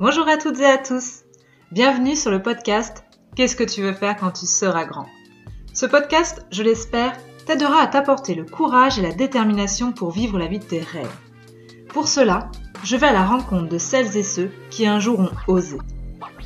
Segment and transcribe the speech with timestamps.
[0.00, 1.24] Bonjour à toutes et à tous.
[1.72, 3.02] Bienvenue sur le podcast
[3.34, 5.06] Qu'est-ce que tu veux faire quand tu seras grand?
[5.74, 7.16] Ce podcast, je l'espère,
[7.46, 11.10] t'aidera à t'apporter le courage et la détermination pour vivre la vie de tes rêves.
[11.88, 12.48] Pour cela,
[12.84, 15.78] je vais à la rencontre de celles et ceux qui un jour ont osé.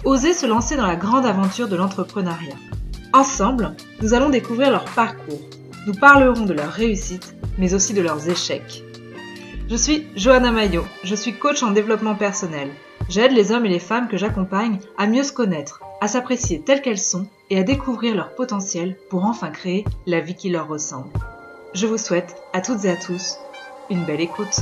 [0.07, 2.57] Osé se lancer dans la grande aventure de l'entrepreneuriat.
[3.13, 5.43] Ensemble, nous allons découvrir leur parcours.
[5.87, 8.83] Nous parlerons de leurs réussites, mais aussi de leurs échecs.
[9.69, 12.71] Je suis Johanna Maillot, je suis coach en développement personnel.
[13.09, 16.83] J'aide les hommes et les femmes que j'accompagne à mieux se connaître, à s'apprécier telles
[16.83, 21.11] qu'elles sont et à découvrir leur potentiel pour enfin créer la vie qui leur ressemble.
[21.75, 23.39] Je vous souhaite à toutes et à tous
[23.91, 24.61] une belle écoute.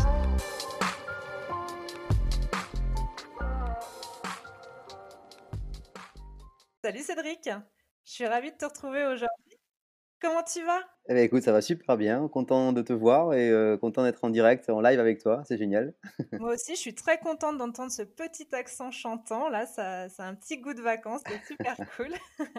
[6.82, 7.48] Salut Cédric,
[8.04, 9.58] je suis ravie de te retrouver aujourd'hui.
[10.20, 10.80] Comment tu vas?
[11.10, 12.28] Eh bien, écoute, ça va super bien.
[12.28, 15.42] Content de te voir et euh, content d'être en direct, en live avec toi.
[15.44, 15.92] C'est génial.
[16.38, 19.48] Moi aussi, je suis très contente d'entendre ce petit accent chantant.
[19.48, 21.20] Là, ça, ça a un petit goût de vacances.
[21.26, 22.14] C'est super cool.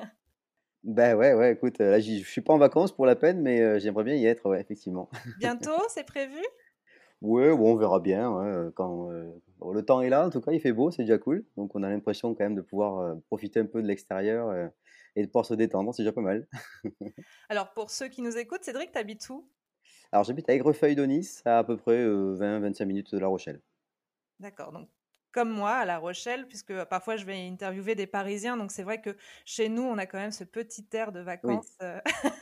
[0.83, 3.77] Ben ouais, ouais, écoute, là, je suis pas en vacances pour la peine, mais euh,
[3.77, 5.09] j'aimerais bien y être, ouais, effectivement.
[5.37, 6.41] Bientôt, c'est prévu?
[7.21, 8.31] Ouais, bon, on verra bien.
[8.31, 10.89] ouais, euh, quand euh, bon, le temps est là, en tout cas, il fait beau,
[10.89, 11.45] c'est déjà cool.
[11.55, 14.71] Donc, on a l'impression quand même de pouvoir profiter un peu de l'extérieur
[15.15, 16.47] et de pouvoir se détendre, c'est déjà pas mal.
[17.49, 19.47] Alors, pour ceux qui nous écoutent, Cédric, t'habites où?
[20.13, 23.61] Alors, j'habite à Aigrefeuille-d'Onis, à à peu près 20-25 minutes de La Rochelle.
[24.39, 24.89] D'accord, donc
[25.31, 28.99] comme moi à La Rochelle, puisque parfois je vais interviewer des Parisiens, donc c'est vrai
[29.01, 32.01] que chez nous, on a quand même ce petit air de Oui, vacances euh,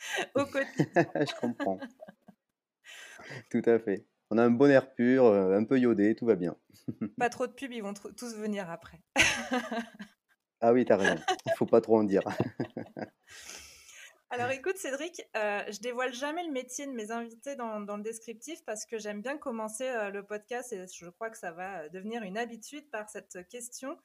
[0.34, 1.06] au quotidien.
[1.14, 1.84] je comprends,
[3.50, 4.06] tout à fait.
[4.30, 6.56] On a un bon air pur, euh, un peu iodé, tout va bien.
[7.18, 9.02] Pas trop de pubs, ils vont tous venir après.
[10.60, 12.22] Ah oui, t'as raison, il faut pas trop en dire.
[14.30, 18.02] Alors écoute Cédric, euh, je dévoile jamais le métier de mes invités dans, dans le
[18.02, 21.82] descriptif parce que j'aime bien commencer euh, le podcast et je crois que ça va
[21.82, 23.96] euh, devenir une habitude par cette question.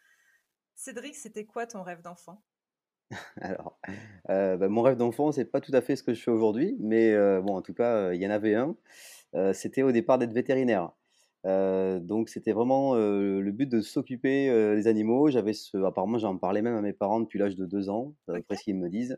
[0.76, 2.44] Cédric, c'était quoi ton rêve d'enfant?
[3.42, 3.80] Alors,
[4.30, 6.78] euh, bah, mon rêve d'enfant, c'est pas tout à fait ce que je fais aujourd'hui,
[6.80, 8.76] mais bon, en tout cas, il y en avait un.
[9.54, 10.92] C'était au départ d'être vétérinaire.
[11.46, 15.30] Euh, donc, c'était vraiment euh, le but de s'occuper euh, des animaux.
[15.30, 18.56] J'avais ce, apparemment, j'en parlais même à mes parents depuis l'âge de deux ans, d'après
[18.56, 18.58] Ok.
[18.58, 19.18] ce qu'ils me disent.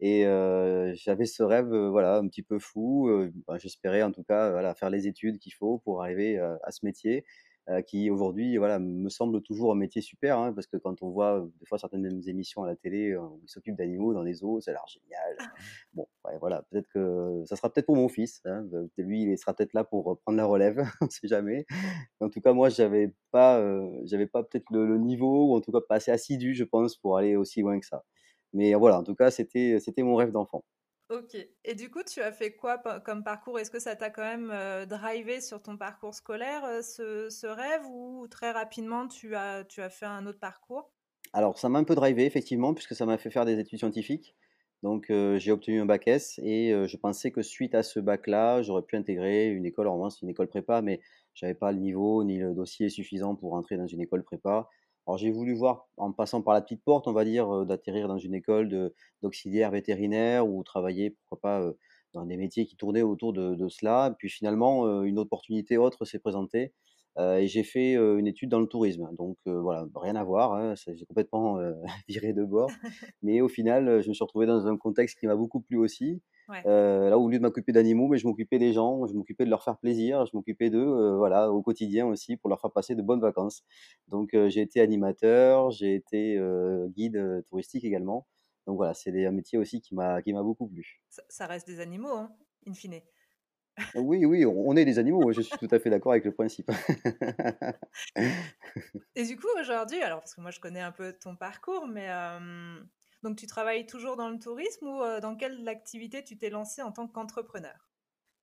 [0.00, 3.08] Et euh, j'avais ce rêve, euh, voilà, un petit peu fou.
[3.08, 6.56] euh, bah, j'espérais en tout cas, voilà, faire les études qu'il faut pour arriver euh,
[6.62, 7.24] à ce métier
[7.70, 11.10] euh, qui aujourd'hui voilà, me semble toujours un métier super, hein, parce que quand on
[11.10, 14.22] voit euh, des fois certaines émissions à la télé euh, où ils s'occupent d'animaux dans
[14.22, 15.36] les zoos, ça a l'air génial.
[15.94, 18.42] Bon, ouais, voilà, peut-être que ça sera peut-être pour mon fils.
[18.44, 18.66] Hein,
[18.98, 21.66] lui, il sera peut-être là pour prendre la relève, on sait jamais.
[22.20, 25.60] En tout cas, moi, j'avais pas, euh, j'avais pas peut-être le, le niveau, ou en
[25.60, 28.04] tout cas pas assez assidu, je pense, pour aller aussi loin que ça.
[28.52, 30.64] Mais voilà, en tout cas, c'était, c'était mon rêve d'enfant.
[31.10, 31.36] Ok.
[31.64, 33.58] Et du coup, tu as fait quoi comme parcours?
[33.58, 37.46] Est-ce que ça t'a quand même euh, drivé sur ton parcours scolaire, euh, ce, ce
[37.46, 40.92] rêve, ou très rapidement tu as, tu as fait un autre parcours?
[41.32, 44.36] Alors, ça m'a un peu drivé, effectivement, puisque ça m'a fait faire des études scientifiques.
[44.82, 48.62] Donc, euh, j'ai obtenu un bac S et je pensais que suite à ce bac-là,
[48.62, 51.00] j'aurais pu intégrer une école, en c'est une école prépa, mais
[51.34, 54.68] j'avais pas le niveau ni le dossier suffisant pour entrer dans une école prépa.
[55.06, 58.08] Alors, j'ai voulu voir, en passant par la petite porte, on va dire, euh, d'atterrir
[58.08, 58.92] dans une école
[59.22, 61.72] d'auxiliaire vétérinaire ou travailler, pourquoi pas, euh,
[62.14, 64.14] dans des métiers qui tournaient autour de, de cela.
[64.18, 66.72] Puis finalement, euh, une opportunité autre s'est présentée
[67.16, 69.08] et j'ai fait une étude dans le tourisme.
[69.16, 71.60] Donc voilà, rien à voir, hein, j'ai complètement
[72.08, 72.68] viré de bord.
[73.22, 76.20] Mais au final, je me suis retrouvé dans un contexte qui m'a beaucoup plu aussi.
[76.48, 76.66] Ouais.
[76.66, 79.50] Euh, là, au lieu de m'occuper d'animaux, mais je m'occupais des gens, je m'occupais de
[79.50, 82.94] leur faire plaisir, je m'occupais d'eux, euh, voilà, au quotidien aussi, pour leur faire passer
[82.94, 83.64] de bonnes vacances.
[84.08, 86.38] Donc euh, j'ai été animateur, j'ai été
[86.96, 88.26] guide touristique également.
[88.66, 91.02] Donc voilà, c'est des- un métier aussi qui m'a qui m'a beaucoup plu.
[91.08, 92.34] Ça, ça reste des animaux, hein,
[92.66, 93.00] in fine.
[93.94, 96.32] Oui, oui, on on est des animaux, je suis tout à fait d'accord avec le
[96.32, 96.70] principe.
[99.14, 102.08] Et du coup, aujourd'hui, alors parce que moi je connais un peu ton parcours, mais
[102.10, 102.80] euh,
[103.24, 106.82] donc tu travailles toujours dans le tourisme ou euh, dans quelle activité tu t'es lancé
[106.82, 107.88] en tant qu'entrepreneur?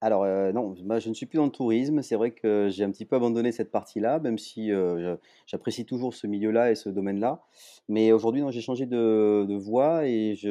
[0.03, 2.01] Alors, heu, non, moi je ne suis plus dans le tourisme.
[2.01, 6.15] C'est vrai que j'ai un petit peu abandonné cette partie-là, même si, je j'apprécie toujours
[6.15, 7.43] ce milieu-là et ce domaine-là.
[7.87, 10.47] Mais aujourd'hui, j'ai changé de voie et je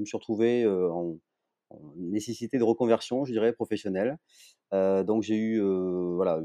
[0.00, 1.16] me suis retrouvé, en
[1.96, 4.18] nécessité de reconversion, je dirais, professionnelle.
[4.72, 5.60] Donc j'ai eu,
[6.16, 6.42] voilà,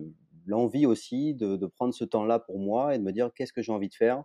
[0.47, 3.71] l'envie aussi de prendre ce temps-là pour moi et de me dire: «Qu'est-ce que j'ai
[3.73, 4.23] envie de faire?»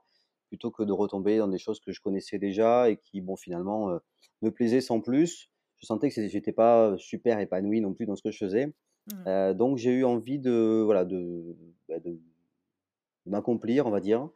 [0.55, 3.91] Plutôt que de retomber dans des choses que je connaissais déjà et qui, bon, finalement,
[3.91, 3.99] heu,
[4.41, 5.51] me plaisaient sans plus.
[5.81, 8.73] Je sentais que j'étais pas super épanoui non plus dans ce que je faisais.
[9.13, 9.25] Mhm.
[9.27, 11.57] Heu, donc j'ai eu envie de, voilà, de,
[11.89, 12.21] bah, de
[13.27, 14.29] m'accomplir, on va dire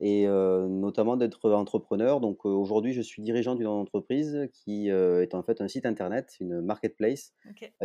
[0.00, 2.20] et notamment d'être entrepreneur.
[2.20, 6.60] Donc, aujourd'hui, je suis dirigeant d'une entreprise qui, est en fait un site internet, une
[6.60, 7.32] marketplace,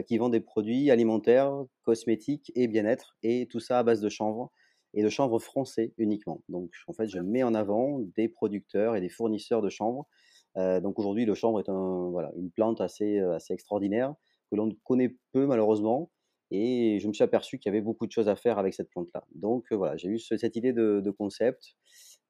[0.07, 1.53] qui vend des produits alimentaires,
[1.83, 4.51] cosmétiques et bien-être et tout ça à base de chanvre
[4.94, 6.44] et de chanvre français uniquement.
[6.50, 10.07] Donc en fait, je mets en avant des producteurs et des fournisseurs de chanvre.
[10.56, 14.13] donc aujourd'hui, le chanvre est un, voilà, une plante assez, assez extraordinaire
[14.51, 16.12] que l'on connaît peu malheureusement.
[16.51, 18.89] Et je me suis aperçu qu'il y avait beaucoup de choses à faire avec cette
[18.89, 19.24] plante-là.
[19.36, 21.75] Donc voilà, j'ai eu cette idée de, concept.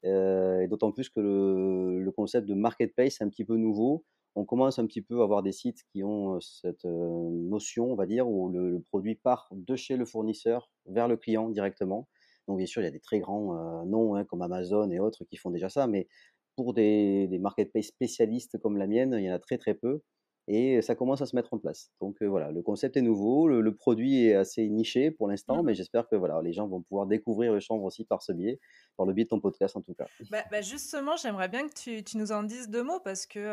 [0.04, 4.04] et d'autant plus que le, le, concept de marketplace est un petit peu nouveau
[4.36, 8.06] on commence un petit peu à avoir des sites qui ont cette notion, on va
[8.06, 12.08] dire, où le, produit part de chez le fournisseur vers le client directement.
[12.50, 15.24] Donc bien sûr, il y a des très grands noms hein, comme Amazon et autres
[15.24, 16.08] qui font déjà ça, mais
[16.56, 20.02] pour des, des marketplaces spécialistes comme la mienne, il y en a très très peu
[20.48, 21.92] et ça commence à se mettre en place.
[22.02, 25.76] Donc voilà, le concept est nouveau, le, produit est assez niché pour l'instant, mmh mais
[25.76, 28.60] j'espère que voilà, les gens vont pouvoir découvrir le chanvre aussi par ce biais,
[28.98, 30.08] par le biais de ton podcast en tout cas.
[30.32, 33.46] Bah, bah, justement, j'aimerais bien que tu, nous en dises deux mots parce que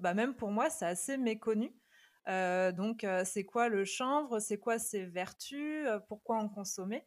[0.00, 1.72] bah, même pour moi, c'est assez méconnu.
[2.26, 4.40] donc, c'est quoi le chanvre?
[4.40, 5.86] C'est quoi ses vertus?
[6.08, 7.06] Pourquoi en consommer?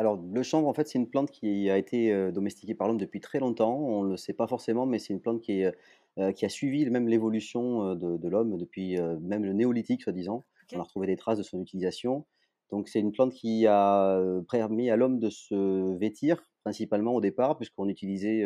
[0.00, 3.20] Alors, le chanvre, en fait, c'est une plante qui a été domestiquée par l'homme depuis
[3.20, 3.76] très longtemps.
[3.76, 5.74] On ne le sait pas forcément, mais c'est une plante qui est
[6.18, 10.44] euh, qui a suivi même l'évolution euh, de, l'homme depuis euh, même le néolithique, soi-disant.
[10.74, 12.26] On a retrouvé des traces de son utilisation.
[12.70, 17.56] Donc c'est une plante qui a permis à l'homme de se vêtir, principalement au départ,
[17.56, 18.44] puisqu'on utilisait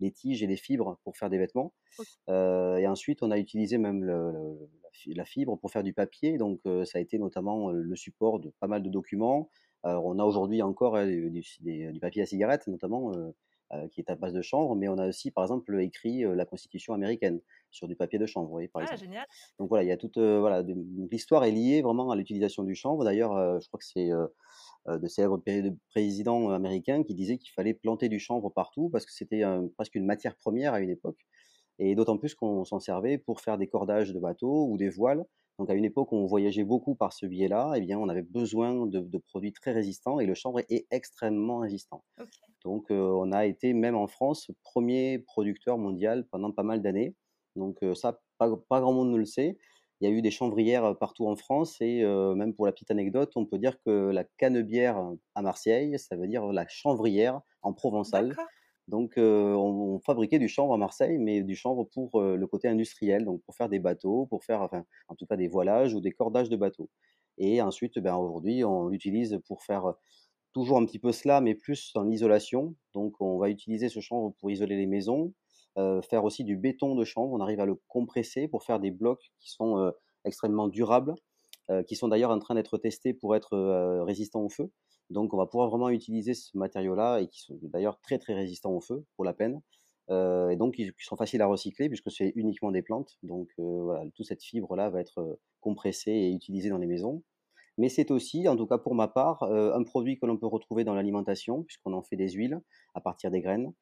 [0.00, 1.74] les tiges et les fibres pour faire des vêtements.
[2.28, 4.06] et ensuite, on a utilisé même
[5.08, 6.38] la fibre pour faire du papier.
[6.38, 9.50] Donc ça a été notamment le support de pas mal de documents.
[9.84, 13.12] On a aujourd'hui encore du, papier à cigarette, notamment
[13.74, 16.34] euh, qui est à base de chanvre, mais on a aussi, par exemple, écrit euh,
[16.34, 17.38] la Constitution américaine
[17.70, 19.26] sur du papier de chanvre, vous voyez, par ah, Génial.
[19.58, 20.62] Donc voilà, il y a toute, euh, voilà,
[21.12, 23.04] l'histoire est liée vraiment à l'utilisation du chanvre.
[23.04, 24.08] D'ailleurs, je crois que c'est
[24.86, 25.38] de célèbres
[25.90, 29.42] présidents américains qui disaient qu'il fallait planter du chanvre partout parce que c'était
[29.76, 31.26] presque une matière première à une époque.
[31.78, 35.26] Et d'autant plus qu'on s'en servait pour faire des cordages de bateaux ou des voiles.
[35.58, 38.22] Donc à une époque où on voyageait beaucoup par ce biais-là, eh bien on avait
[38.22, 42.04] besoin de, produits très résistants et le chanvre est extrêmement résistant.
[42.64, 47.16] Donc on a été même en France premier producteur mondial pendant pas mal d'années.
[47.56, 49.58] Donc ça, pas, grand monde ne le sait.
[50.00, 53.32] Il y a eu des chanvrières partout en France et même pour la petite anecdote,
[53.34, 55.02] on peut dire que la canebière
[55.34, 58.36] à Marseille, ça veut dire la chanvrière en provençal.
[58.88, 63.42] Donc, on, fabriquait du chanvre à Marseille, mais du chanvre pour le côté industriel, donc
[63.42, 64.68] pour faire des bateaux, pour faire,
[65.08, 66.88] en tout cas des voilages ou des cordages de bateaux.
[67.36, 69.92] Et ensuite, ben, aujourd'hui, on l'utilise pour faire
[70.54, 72.74] toujours un petit peu cela, mais plus dans l'isolation.
[72.94, 75.34] Donc, on va utiliser ce chanvre pour isoler les maisons,
[75.76, 77.34] faire aussi du béton de chanvre.
[77.34, 79.92] On arrive à le compresser pour faire des blocs qui sont
[80.24, 81.14] extrêmement durables,
[81.86, 84.70] qui sont d'ailleurs en train d'être testés pour être résistants au feu.
[85.10, 88.72] Donc, on va pouvoir vraiment utiliser ce matériau-là et qui sont d'ailleurs très très résistants
[88.72, 89.60] au feu pour la peine.
[90.10, 93.18] Euh, et donc, ils, sont faciles à recycler puisque c'est uniquement des plantes.
[93.22, 97.22] Donc, euh, voilà, toute cette fibre-là va être euh, compressée et utilisée dans les maisons.
[97.78, 100.82] Mais c'est aussi, en tout cas pour ma part, un produit que l'on peut retrouver
[100.82, 102.60] dans l'alimentation puisqu'on en fait des huiles
[102.94, 103.72] à partir des graines.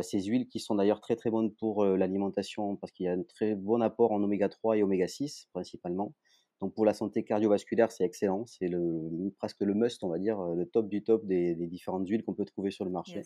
[0.00, 3.22] ces huiles qui sont d'ailleurs très très bonnes pour l'alimentation parce qu'il y a un
[3.22, 6.14] très bon apport en oméga 3 et oméga 6 principalement.
[6.60, 8.46] Donc pour la santé cardiovasculaire, c'est excellent.
[8.46, 12.24] C'est le, presque le must, on va dire, le top du top des, différentes huiles
[12.24, 13.22] qu'on peut trouver sur le marché.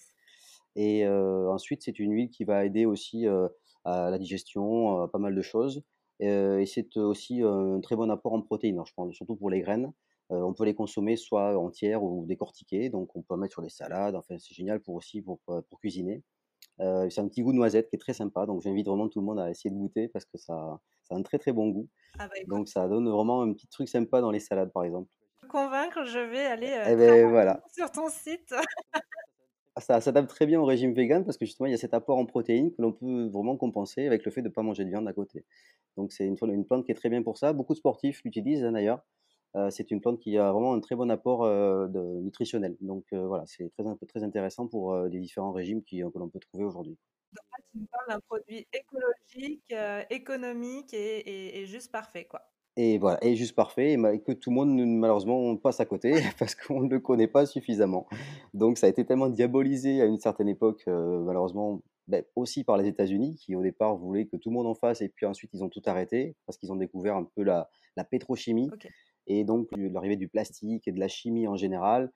[0.76, 3.26] Et ensuite, c'est une huile qui va aider aussi
[3.84, 5.82] à la digestion, à pas mal de choses.
[6.20, 8.82] et c'est aussi un très bon apport en protéines.
[8.84, 9.93] je pense surtout pour les graines.
[10.31, 12.88] on peut les consommer soit entières ou décortiquées.
[12.88, 14.17] Donc on peut en mettre sur des salades.
[14.17, 16.22] Enfin, c'est génial pour aussi pour, pour cuisiner.
[16.81, 19.20] Euh, c'est un petit goût de noisette qui est très sympa, donc j'invite vraiment tout
[19.20, 21.69] le monde à essayer de goûter parce que ça, ça a un très très bon
[21.69, 21.89] goût.
[22.19, 25.11] Ah bah, donc ça donne vraiment un petit truc sympa dans les salades par exemple.
[25.49, 27.61] Convaincre, je vais aller euh, eh ben, voilà.
[27.73, 28.55] sur ton site.
[29.79, 32.19] ça s'adapte très bien au régime vegan parce que justement il y a cet apport
[32.19, 34.91] en protéines que l'on peut vraiment compenser avec le fait de ne pas manger de
[34.91, 35.44] viande à côté.
[35.97, 37.53] Donc c'est une, une, plante qui est très bien pour ça.
[37.53, 39.01] Beaucoup de sportifs l'utilisent hein, d'ailleurs.
[39.56, 42.76] Euh, c'est une plante qui a vraiment un très bon apport euh, de, nutritionnel.
[42.81, 46.40] Donc euh, voilà, c'est très, très intéressant pour les différents régimes qui, que l'on peut
[46.40, 46.96] trouver aujourd'hui.
[47.32, 49.74] Donc là, tu nous parles d'un produit écologique,
[50.10, 52.43] économique et, juste parfait, quoi.
[52.81, 56.55] Et voilà, et juste parfait, et que tout le monde malheureusement passe à côté parce
[56.55, 58.06] qu'on ne le connaît pas suffisamment.
[58.55, 62.86] Donc ça a été tellement diabolisé à une certaine époque, malheureusement, ben, aussi par les
[62.86, 65.62] États-Unis qui au départ voulaient que tout le monde en fasse et puis ensuite ils
[65.62, 68.70] ont tout arrêté parce qu'ils ont découvert un peu la, la pétrochimie.
[69.29, 72.11] Et donc, l'arrivée du plastique et de la chimie en général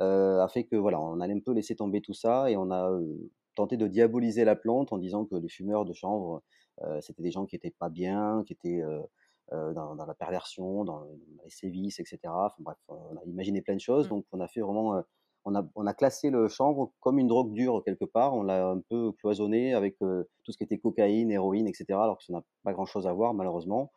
[0.00, 2.70] euh, a fait que voilà, on a un peu laissé tomber tout ça et on
[2.70, 6.42] a euh, tenté de diaboliser la plante en disant que les fumeurs de chanvre,
[6.82, 8.82] euh, c'était des gens qui étaient pas bien, qui étaient
[9.52, 11.04] dans, la perversion, dans,
[11.44, 12.18] les sévices, etc.
[12.24, 14.06] Enfin, bref, on a imaginé plein de choses.
[14.06, 14.10] Mmh.
[14.10, 15.02] Donc, on a fait vraiment
[15.48, 18.34] on a, on a, classé le chanvre comme une drogue dure quelque part.
[18.34, 21.84] On l'a un peu cloisonné avec tout ce qui était cocaïne, héroïne, etc.
[21.90, 23.92] Alors que ça n'a pas grand-chose à voir malheureusement.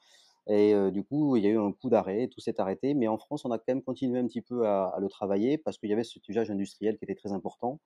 [0.49, 2.93] Et du coup, il y a eu un coup d'arrêt, tout s'est arrêté.
[2.95, 5.57] Mais en France, on a quand même continué un petit peu à, à le travailler
[5.57, 7.79] parce qu'il y avait ce usage industriel qui était très important.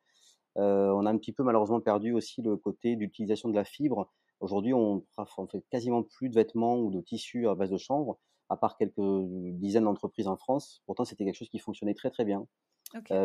[0.56, 4.12] on a un petit peu malheureusement perdu aussi le côté d'utilisation de la fibre.
[4.40, 5.06] Aujourd'hui, on,
[5.38, 8.78] on fait quasiment plus de vêtements ou de tissus à base de chanvre, à part
[8.78, 10.82] quelques dizaines d'entreprises en France.
[10.86, 12.48] Pourtant, c'était quelque chose qui fonctionnait très très bien.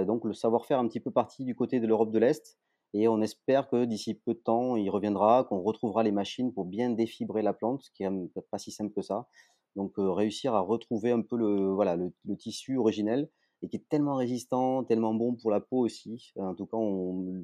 [0.07, 2.59] donc le savoir-faire un petit peu parti du côté de l'Europe de l'Est.
[2.95, 6.65] Et on espère que d'ici peu de temps, il reviendra, qu'on retrouvera les machines pour
[6.65, 9.29] bien défibrer la plante, ce qui n'est pas si simple que ça.
[9.77, 13.29] Donc réussir à retrouver un peu le, voilà, le, tissu originel
[13.63, 16.33] et qui est tellement résistant, tellement bon pour la peau aussi.
[16.37, 16.79] En tout cas,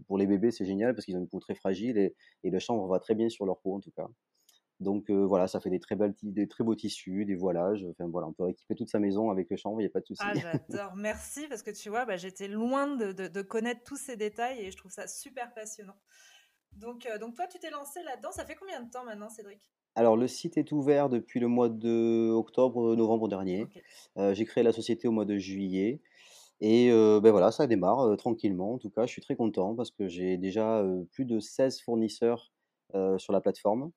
[0.07, 2.59] pour les bébés, c'est génial parce qu'ils ont une peau très fragile et, et le
[2.59, 4.09] chanvre va très bien sur leur peau en tout cas.
[4.81, 7.87] Donc voilà, ça fait des très, belles, des très beaux tissus, des voilages.
[7.91, 10.01] Enfin voilà, on peut équiper toute sa maison avec le chanvre, il n'y a pas
[10.01, 10.23] de souci.
[10.25, 10.33] Ah,
[10.69, 10.97] j'adore.
[10.97, 14.71] Merci parce que tu vois, bah, j'étais loin de, de, connaître tous ces détails et
[14.71, 15.97] je trouve ça super passionnant.
[16.73, 18.33] Donc, donc toi, tu t'es lancé là-dedans.
[18.33, 19.61] Ça fait combien de temps maintenant, Cédric?
[19.95, 23.69] Alors, le site est ouvert depuis le mois de octobre, novembre dernier.
[24.17, 26.01] j'ai créé la société au mois de juillet.
[26.61, 28.75] Et ben voilà, ça démarre tranquillement.
[28.75, 32.53] En tout cas, je suis très content parce que j'ai déjà plus de 16 fournisseurs
[33.19, 33.93] sur la plateforme.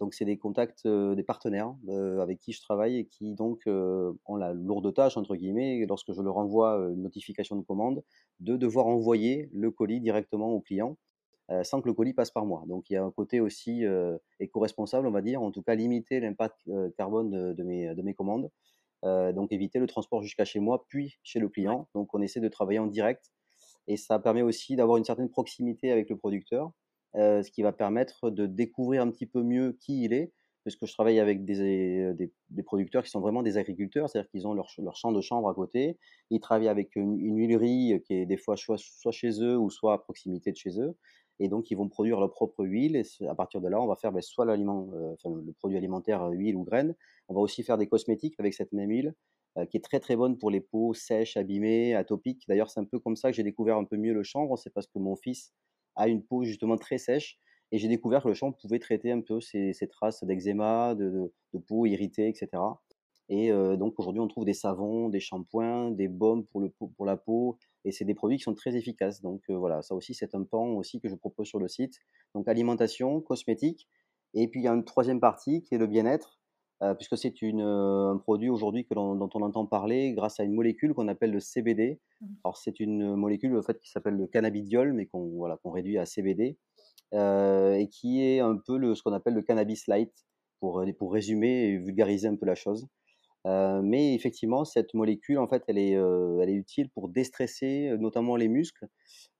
[0.00, 1.74] Donc, c'est des contacts, des partenaires
[2.20, 6.20] avec qui je travaille et qui donc ont la lourde tâche, entre guillemets, lorsque je
[6.20, 8.02] leur envoie une notification de commande,
[8.40, 10.96] de devoir envoyer le colis directement au client
[11.62, 12.64] sans que le colis passe par moi.
[12.66, 13.84] Donc, il y a un côté aussi
[14.40, 18.50] éco-responsable, on va dire, en tout cas limiter l'impact carbone de, mes, de mes commandes.
[19.02, 21.88] donc, éviter le transport jusqu'à chez moi, puis chez le client.
[21.94, 23.30] Donc, on essaie de travailler en direct
[23.86, 26.72] et ça permet aussi d'avoir une certaine proximité avec le producteur
[27.16, 30.32] euh, ce qui va permettre de découvrir un petit peu mieux qui il est,
[30.64, 34.54] puisque je travaille avec des, des, producteurs qui sont vraiment des agriculteurs, c'est-à-dire qu'ils ont
[34.54, 35.98] leur, champ de chambre à côté,
[36.30, 38.78] ils travaillent avec une, huilerie qui est des fois soit,
[39.10, 40.96] chez eux ou soit à proximité de chez eux,
[41.38, 43.94] et donc ils vont produire leur propre huile, et à partir de là, on va
[43.94, 46.94] faire ben, soit l'aliment, euh, le produit alimentaire, euh, huile ou graines,
[47.28, 49.14] on va aussi faire des cosmétiques avec cette même huile,
[49.70, 52.42] qui est très très bonne pour les peaux sèches, abîmées, atopiques.
[52.48, 54.70] D'ailleurs, c'est un peu comme ça que j'ai découvert un peu mieux le chanvre, c'est
[54.70, 55.52] parce que mon fils
[55.96, 57.38] a une peau justement très sèche.
[57.72, 61.32] Et j'ai découvert que le chanvre pouvait traiter un peu ces, traces d'eczéma, de,
[61.66, 62.48] peau irritée, etc.
[63.28, 67.58] Et euh, donc aujourd'hui, on trouve des savons, des shampoings, des baumes pour la peau,
[67.84, 69.22] et c'est des produits qui sont très efficaces.
[69.22, 71.98] Donc euh, voilà, ça aussi, c'est un pan aussi que je propose sur le site.
[72.34, 73.88] Donc alimentation, cosmétique,
[74.34, 76.38] et puis il y a une troisième partie qui est le bien-être.
[76.84, 80.92] Euh, puisque c'est euh, un produit aujourd'hui dont on entend parler grâce à une molécule
[80.92, 81.98] qu'on appelle le CBD.
[82.20, 82.26] Mmh.
[82.44, 85.98] Alors c'est une molécule en fait, qui s'appelle le cannabidiol, mais qu'on voilà, qu'on réduit
[85.98, 86.58] à CBD,
[87.14, 90.12] euh, et qui est un peu le, ce qu'on appelle le cannabis light,
[90.60, 92.86] pour, pour résumer et vulgariser un peu la chose.
[93.44, 98.48] mais effectivement, cette molécule, en fait, elle est, elle est utile pour déstresser notamment les
[98.48, 98.86] muscles,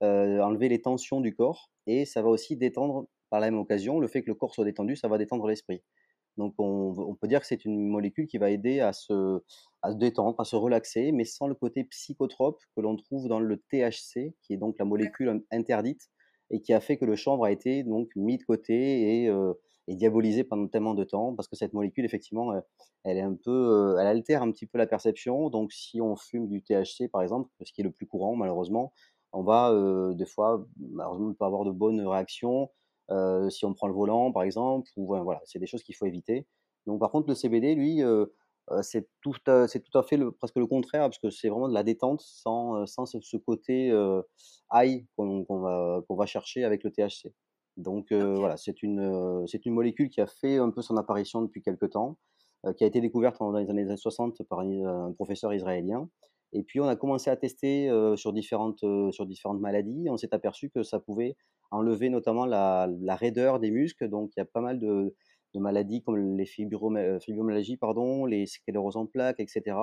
[0.02, 4.08] enlever les tensions du corps, et ça va aussi détendre, par la même occasion, le
[4.08, 5.82] fait que le corps soit détendu, ça va détendre l'esprit.
[6.36, 9.40] Donc on, peut dire que c'est une molécule qui va aider à se,
[9.82, 13.38] à se détendre, à se relaxer, mais sans le côté psychotrope que l'on trouve dans
[13.40, 16.10] le THC, qui est donc la molécule interdite
[16.50, 19.54] et qui a fait que le chanvre a été donc mis de côté et, euh,
[19.88, 22.60] diabolisé pendant tellement de temps, parce que cette molécule, effectivement, euh,
[23.04, 25.50] elle est un peu, euh, elle altère un petit peu la perception.
[25.50, 28.92] Donc si on fume du THC, par exemple, ce qui est le plus courant malheureusement,
[29.32, 29.72] on va
[30.14, 32.70] des fois malheureusement ne pas avoir de bonnes réactions
[33.10, 36.06] euh, si on prend le volant, par exemple, ou voilà, c'est des choses qu'il faut
[36.06, 36.46] éviter.
[36.86, 38.26] Donc, par contre, le CBD, lui, euh,
[38.82, 39.34] c'est tout,
[39.68, 42.20] c'est tout à fait le, presque le contraire, parce que c'est vraiment de la détente
[42.22, 43.88] sans, sans ce, côté
[44.72, 47.32] high qu'on, va, qu'on va chercher avec le THC.
[47.76, 51.62] Donc voilà, c'est une, c'est une molécule qui a fait un peu son apparition depuis
[51.62, 52.16] quelques temps,
[52.76, 56.08] qui a été découverte dans les années 60 par un professeur israélien.
[56.54, 60.06] Et puis on a commencé à tester sur, différentes, sur différentes maladies.
[60.08, 61.36] On s'est aperçu que ça pouvait
[61.72, 64.08] enlever notamment la, raideur des muscles.
[64.08, 65.14] Donc il y a pas mal de,
[65.56, 69.76] maladies comme les fibromyalgies, pardon, les scléroses en plaques, etc.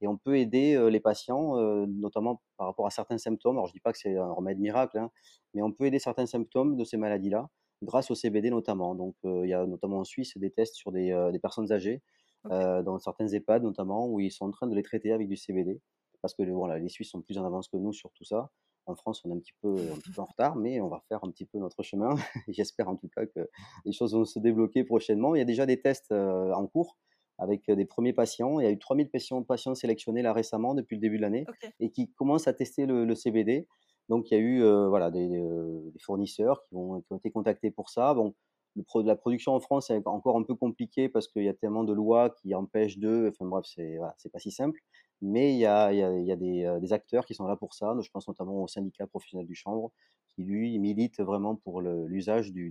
[0.00, 1.56] Et on peut aider les patients,
[1.86, 3.56] notamment par rapport à certains symptômes.
[3.56, 5.10] Alors je ne dis pas que c'est un remède miracle, hein,
[5.54, 7.48] mais on peut aider certains symptômes de ces maladies-là
[7.82, 8.94] grâce au CBD notamment.
[8.94, 12.02] Donc il y a notamment en Suisse des tests sur des, personnes âgées,
[12.44, 15.80] dans certains EHPAD notamment, où ils sont en train de les traiter avec du CBD
[16.22, 18.50] parce que voilà, les Suisses sont plus en avance que nous sur tout ça.
[18.86, 21.02] En France, on est un petit, peu, un petit peu en retard, mais on va
[21.08, 22.10] faire un petit peu notre chemin.
[22.48, 23.48] J'espère en tout cas que
[23.84, 25.34] les choses vont se débloquer prochainement.
[25.34, 26.96] Il y a déjà des tests euh, en cours
[27.38, 28.60] avec euh, des premiers patients.
[28.60, 31.44] Il y a eu 3000 patients, patients sélectionnés là récemment depuis le début de l'année
[31.80, 33.68] et qui commencent à tester le, CBD.
[34.08, 37.30] Donc il y a eu euh, voilà, des, des, fournisseurs qui, vont, qui, ont été
[37.30, 38.14] contactés pour ça.
[38.14, 38.34] Bon,
[38.74, 41.84] le, la production en France est encore un peu compliqué parce qu'il y a tellement
[41.84, 43.28] de lois qui empêchent de.
[43.30, 44.80] Enfin bref, c'est voilà, pas si simple.
[45.20, 47.74] Mais il y a, y y a des, euh, des, acteurs qui sont là pour
[47.74, 47.94] ça.
[48.00, 49.90] Je pense notamment au syndicat professionnel du chanvre
[50.28, 52.70] qui, lui, milite vraiment pour l'usage du,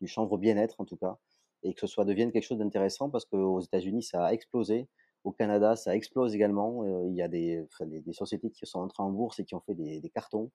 [0.00, 1.18] du, chanvre bien-être, en tout cas.
[1.62, 4.88] et que ce soit devienne quelque chose d'intéressant parce qu'aux États-Unis, ça a explosé.
[5.24, 6.84] Au Canada, ça explose également.
[7.08, 9.74] il y a des, des, sociétés qui sont entrées en bourse et qui ont fait
[9.74, 10.50] des, des cartons.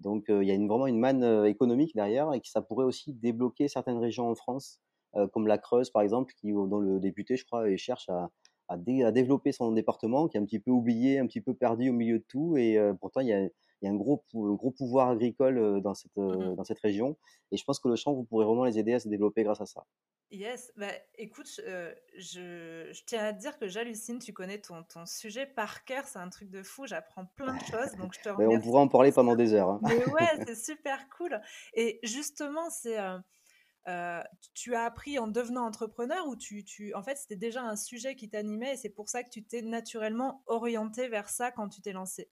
[0.00, 3.12] Donc il y a une, vraiment une manne économique derrière et que ça pourrait aussi
[3.12, 4.80] débloquer certaines régions en France,
[5.32, 8.30] comme la Creuse par exemple, qui, dont le député, je crois, cherche à,
[8.68, 11.92] à, développer son département, qui est un petit peu oublié, un petit peu perdu au
[11.92, 12.56] milieu de tout.
[12.56, 13.48] Et pourtant, il y a,
[13.80, 17.16] il y a un gros, gros pouvoir agricole dans cette, mmh dans cette région.
[17.52, 19.60] Et je pense que le champ, vous pourrez vraiment les aider à se développer grâce
[19.60, 19.84] à ça.
[20.30, 25.06] Yes, bah, écoute, je, je, tiens à te dire que j'hallucine, tu connais ton, ton
[25.06, 28.28] sujet par cœur, c'est un truc de fou, j'apprends plein de choses, donc je te
[28.28, 28.56] remercie.
[28.58, 29.70] on pourra en parler pendant des heures.
[29.70, 29.80] Hein.
[29.84, 31.40] Mais ouais, c'est super cool.
[31.72, 32.98] Et justement, c'est,
[34.54, 38.14] tu as appris en devenant entrepreneur ou tu, tu en fait, c'était déjà un sujet
[38.14, 41.80] qui t'animait et c'est pour ça que tu t'es naturellement orienté vers ça quand tu
[41.80, 42.28] t'es lancé?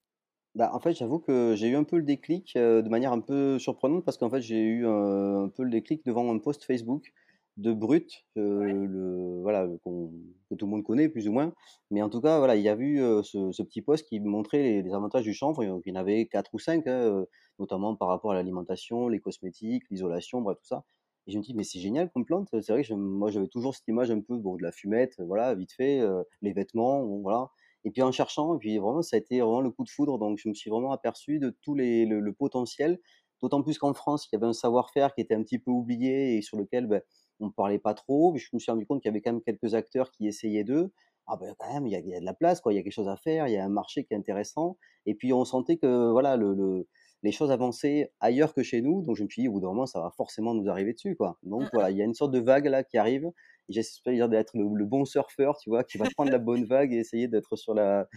[0.54, 3.58] Bah, en fait, j'avoue que j'ai eu un peu le déclic de manière un peu
[3.58, 7.12] surprenante parce qu'en fait, j'ai eu un peu le déclic devant un post Facebook
[7.56, 11.52] de Brut, le, voilà, que tout le monde connaît plus ou moins.
[11.90, 14.94] Mais en tout cas, voilà, il y a vu ce, petit post qui montrait les,
[14.94, 15.62] avantages du chanvre.
[15.62, 17.24] Il y en avait quatre ou cinq, hein,
[17.58, 20.84] notamment par rapport à l'alimentation, les cosmétiques, l'isolation, bref, tout ça.
[21.26, 22.48] Et je me dis, mais c'est génial comme plante.
[22.52, 25.54] C'est vrai que moi, j'avais toujours cette image un peu bon, de la fumette, voilà,
[25.54, 26.00] vite fait,
[26.42, 27.50] les vêtements, voilà.
[27.86, 30.18] Et puis en cherchant, puis vraiment, ça a été vraiment le coup de foudre.
[30.18, 32.98] Donc, je me suis vraiment aperçu de tout le, potentiel.
[33.40, 36.36] D'autant plus qu'en France, il y avait un savoir-faire qui était un petit peu oublié
[36.36, 37.00] et sur lequel ben,
[37.38, 38.34] on ne parlait pas trop.
[38.36, 40.92] Je me suis rendu compte qu'il y avait quand même quelques acteurs qui essayaient d'eux.
[41.28, 42.72] Ah ben quand même, il y, a, y, a, de la place, quoi.
[42.72, 43.46] Il y a quelque chose à faire.
[43.46, 44.78] Il y a un marché qui est intéressant.
[45.06, 46.88] Et puis on sentait que voilà, le
[47.22, 49.02] les choses avançaient ailleurs que chez nous.
[49.02, 51.16] Donc je me suis dit, au bout d'un moment, ça va forcément nous arriver dessus.
[51.16, 51.38] Quoi.
[51.42, 53.30] Donc mmh voilà, il y a une sorte de vague là qui arrive.
[53.68, 57.28] J'espère d'être le, bon surfeur, tu vois, qui va prendre la bonne vague et essayer
[57.28, 58.08] d'être sur la.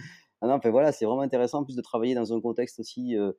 [0.41, 3.18] Ah non, enfin, voilà, c'est vraiment intéressant en plus de travailler dans un contexte aussi
[3.18, 3.34] euh,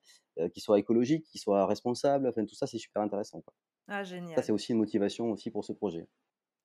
[0.52, 2.29] qui soit écologique, qui soit responsable.
[2.29, 3.40] Enfin, tout ça, c'est super intéressant.
[3.40, 3.55] Quoi.
[3.88, 4.37] Ah, génial.
[4.37, 6.07] Ça, c'est aussi une motivation aussi pour ce projet.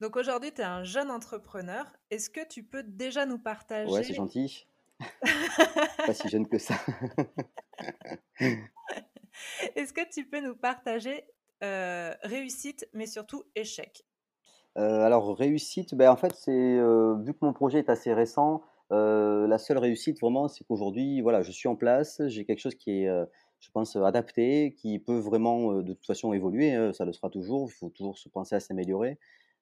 [0.02, 1.86] Donc aujourd'hui, tu es un jeune entrepreneur.
[2.10, 4.68] Est-ce que tu peux déjà nous partager Ouais, c'est gentil.
[6.06, 6.76] Pas si jeune que ça.
[9.76, 11.26] Est-ce que tu peux nous partager
[11.64, 14.04] euh, réussite, mais surtout échec?
[14.78, 18.62] Euh, Alors, réussite, ben, en fait, c'est euh, vu que mon projet est assez récent,
[18.92, 23.04] la seule réussite vraiment, c'est qu'aujourd'hui, voilà, je suis en place, j'ai quelque chose qui
[23.04, 23.10] est,
[23.60, 27.70] je pense, adapté, qui peut vraiment, de toute façon, évoluer, hein, ça le sera toujours,
[27.70, 29.18] il faut toujours se penser à s'améliorer.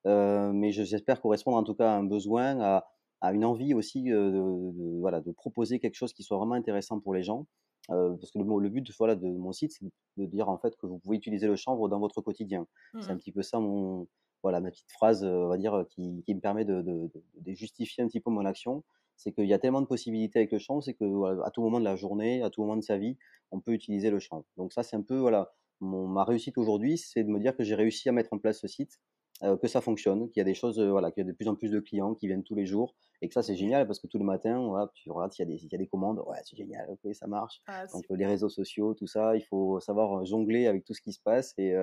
[0.05, 2.92] mais j'espère correspondre en tout cas à un besoin, à,
[3.23, 7.13] à une envie aussi de, voilà, de proposer quelque chose qui soit vraiment intéressant pour
[7.13, 7.47] les gens.
[7.87, 9.85] parce que le, le but voilà, de mon site, c'est
[10.17, 12.67] de dire en fait que vous pouvez utiliser le chanvre dans votre quotidien.
[12.99, 14.07] C'est un mmh petit peu ça mon,
[14.43, 17.09] voilà, ma petite phrase, on va dire, qui, qui me permet de, de,
[17.39, 18.83] de, justifier un petit peu mon action.
[19.15, 21.05] C'est qu'il y a tellement de possibilités avec le chanvre, c'est que
[21.45, 23.17] à tout moment de la journée, à tout moment de sa vie,
[23.51, 24.43] on peut utiliser le chanvre.
[24.57, 27.63] Donc ça, c'est un peu voilà, mon, ma réussite aujourd'hui, c'est de me dire que
[27.63, 28.99] j'ai réussi à mettre en place ce site
[29.41, 31.35] euh, que ça fonctionne, qu'il y a des choses, euh, voilà, qu'il y a de
[31.35, 33.87] plus en plus de clients qui viennent tous les jours et que ça c'est génial
[33.87, 35.87] parce que tous les matins, voilà, tu regardes s'il y, a des, y a des
[35.87, 37.61] commandes, ouais c'est génial, ok ça marche.
[37.67, 41.01] Ah, Donc les réseaux sociaux, tout ça, il faut savoir euh, jongler avec tout ce
[41.01, 41.73] qui se passe et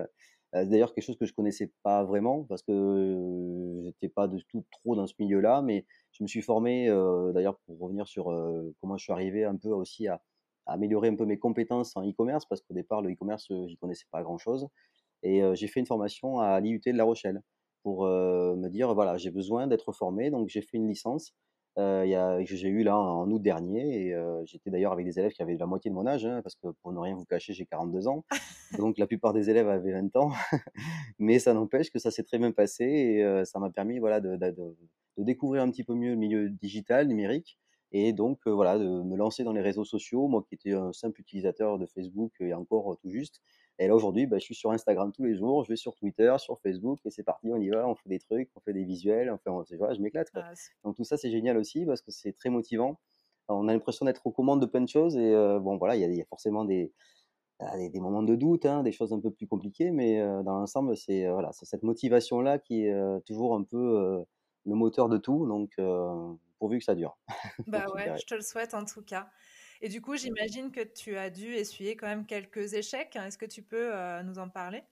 [0.52, 4.96] d'ailleurs quelque chose que je connaissais pas vraiment parce que j'étais pas du tout trop
[4.96, 6.88] dans ce milieu-là, mais je me suis formé
[7.34, 8.24] d'ailleurs pour revenir sur
[8.80, 10.22] comment je suis arrivé un peu aussi à,
[10.66, 14.06] à améliorer un peu mes compétences en e-commerce parce qu'au départ le e-commerce j'y connaissais
[14.10, 14.68] pas grand-chose
[15.22, 17.42] et j'ai fait une formation à l'IUT de La Rochelle
[17.82, 20.30] pour me dire voilà, j'ai besoin d'être formé.
[20.30, 21.34] Donc j'ai fait une licence
[21.78, 24.08] euh, j'ai eu là en, août dernier.
[24.08, 26.54] Et j'étais d'ailleurs avec des élèves qui avaient la moitié de mon âge, hein, parce
[26.56, 28.24] que pour ne rien vous cacher, j'ai 42 ans.
[28.78, 30.30] Donc la plupart des élèves avaient 20 ans.
[31.18, 34.36] Mais ça n'empêche que ça s'est très bien passé et ça m'a permis voilà, de,
[34.36, 37.58] de, de, découvrir un petit peu mieux le milieu digital, numérique.
[37.92, 41.20] Et donc, voilà, de me lancer dans les réseaux sociaux, moi qui étais un simple
[41.20, 43.42] utilisateur de Facebook et encore tout juste,
[43.80, 46.34] et là, aujourd'hui, bah, je suis sur Instagram tous les jours, je vais sur Twitter,
[46.36, 48.84] sur Facebook, et c'est parti, on y va, on fait des trucs, on fait des
[48.84, 50.28] visuels, enfin, on, voilà, je m'éclate.
[50.34, 50.52] Ah,
[50.84, 53.00] Donc tout ça, c'est génial aussi parce que c'est très motivant.
[53.48, 56.14] On a l'impression d'être aux commandes de plein de choses, et euh, bon, voilà, il
[56.14, 56.92] y, a forcément des,
[57.58, 60.42] bah, des, des, moments de doute, hein, des choses un peu plus compliquées, mais euh,
[60.42, 64.22] dans l'ensemble, c'est euh, voilà, cette motivation-là qui est toujours un peu
[64.66, 65.74] le moteur de tout, donc
[66.60, 67.18] pourvu que ça dure.
[67.66, 69.28] Bah ouais, je te le souhaite en tout cas.
[69.82, 73.16] Et du coup, j'imagine que tu as dû essuyer quand même quelques échecs.
[73.16, 74.82] Est-ce que tu peux euh, nous en parler?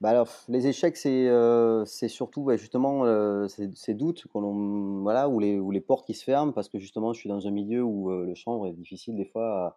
[0.00, 5.70] Bah alors, les échecs, c'est euh, surtout justement euh, ces, doutes voilà, ou, les, ou
[5.72, 8.34] les portes qui se ferment, parce que justement, je suis dans un milieu où le
[8.34, 9.76] chanvre est difficile des fois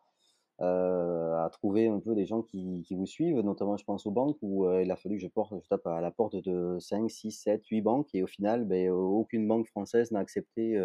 [0.60, 4.38] à, trouver un peu des gens qui, qui, vous suivent, notamment je pense aux banques,
[4.42, 7.32] où il a fallu que je, porte, je tape à la porte de 5, 6,
[7.32, 10.78] 7, 8 banques, et au final, ben, aucune banque française n'a accepté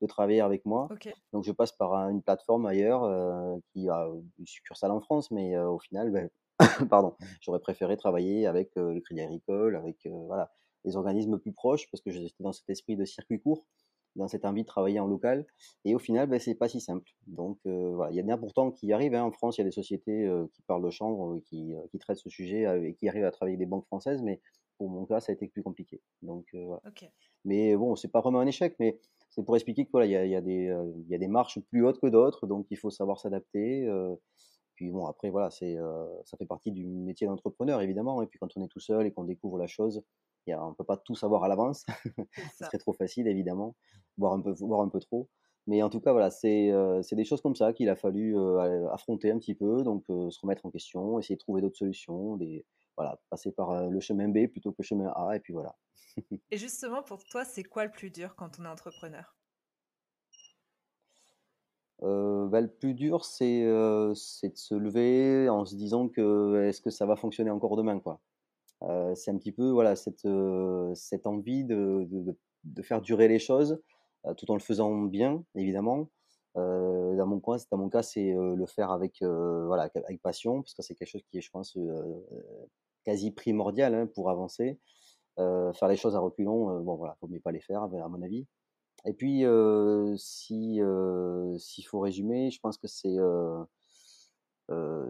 [0.00, 0.88] de travailler avec moi.
[1.32, 5.56] Donc je passe par une plateforme ailleurs euh, qui a une succursale en France, mais
[5.56, 6.28] euh, au final, ben,
[6.90, 10.52] pardon, j'aurais préféré travailler avec euh, le Crédit Agricole, avec voilà,
[10.84, 13.66] les organismes plus proches, parce que j'étais dans cet esprit de circuit court,
[14.16, 15.46] dans cette envie de travailler en local.
[15.84, 17.10] Et au final, ben, c'est pas si simple.
[17.26, 19.14] Donc voilà, il y en a pourtant qui arrivent.
[19.14, 19.24] Hein.
[19.24, 22.30] En France, il y a des sociétés qui parlent de chanvre, qui, qui traitent ce
[22.30, 24.40] sujet et qui arrivent à travailler avec des banques françaises, mais
[24.78, 26.00] pour mon cas, ça a été plus compliqué.
[26.22, 26.82] Donc, voilà.
[27.44, 28.98] Mais bon, c'est pas vraiment un échec, mais
[29.30, 30.74] c'est pour expliquer qu'il voilà, y, a, y, a des,
[31.08, 33.88] y a des marches plus hautes que d'autres, donc il faut savoir s'adapter.
[34.74, 35.76] puis bon, après, voilà, c'est,
[36.24, 38.22] ça fait partie du métier d'entrepreneur, évidemment.
[38.22, 40.02] Et puis quand on est tout seul et qu'on découvre la chose,
[40.50, 41.84] y a, on ne peut pas tout savoir à l'avance.
[42.58, 43.74] Ce serait trop facile, évidemment,
[44.18, 45.28] voire un peu, voire un peu trop.
[45.66, 46.70] Mais en tout cas, voilà, c'est
[47.12, 48.36] des choses comme ça qu'il a fallu
[48.92, 52.64] affronter un petit peu, donc se remettre en question, essayer de trouver d'autres solutions, des,
[52.96, 55.74] voilà, passer par le chemin B plutôt que le chemin A, et puis voilà.
[56.50, 59.34] et justement, pour toi, c'est quoi le plus dur quand on est entrepreneur?
[62.00, 67.06] Bah, le plus dur, c'est de se lever en se disant que est-ce que ça
[67.06, 68.20] va fonctionner encore demain, quoi?
[69.14, 70.28] c'est un petit peu voilà cette,
[70.94, 73.80] cette envie de, de, de, faire durer les choses
[74.36, 76.08] tout en le faisant bien, évidemment.
[76.54, 81.24] dans mon cas, c'est le faire avec voilà avec passion parce que c'est quelque chose
[81.30, 81.76] qui est, je pense,
[83.04, 84.78] quasi primordial hein, pour avancer.
[85.36, 88.46] faire les choses à reculons, bon voilà, faut mieux pas les faire, à mon avis.
[89.04, 89.44] Et puis,
[90.16, 90.80] si
[91.58, 93.16] s'il faut résumer, je pense que c'est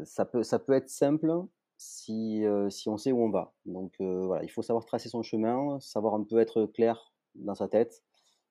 [0.04, 1.32] ça peut ça peut être simple
[1.78, 3.54] si si on sait où on va.
[3.64, 7.68] Donc voilà, il faut savoir tracer son chemin, savoir un peu être clair dans sa
[7.68, 8.02] tête,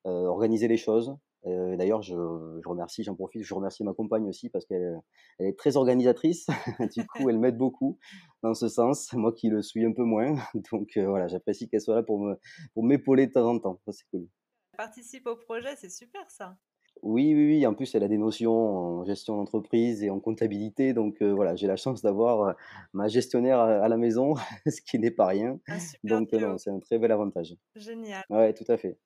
[0.06, 1.16] organiser les choses.
[1.46, 5.00] D'ailleurs, je, je, remercie, j'en profite, je remercie ma compagne aussi parce qu'elle
[5.38, 6.48] elle est très organisatrice.
[6.96, 8.00] du coup, elle m'aide beaucoup
[8.42, 9.14] dans ce sens.
[9.14, 10.36] Moi qui le suis un peu moins.
[10.72, 12.40] Donc voilà, j'apprécie qu'elle soit là pour me
[12.74, 13.80] pour m'épauler de temps en temps.
[13.86, 14.28] Ça, c'est cool
[14.76, 16.58] participe au projet, c'est super ça.
[17.02, 17.68] Oui, oui, oui.
[17.68, 20.94] En plus, elle a des notions en gestion d'entreprise et en comptabilité.
[20.94, 22.54] Donc euh, voilà, j'ai la chance d'avoir euh,
[22.94, 25.60] ma gestionnaire à, la maison, ce qui n'est pas rien.
[26.04, 27.56] donc euh, c'est un très bel avantage.
[27.76, 28.24] Génial.
[28.30, 28.98] Ouais, tout à fait.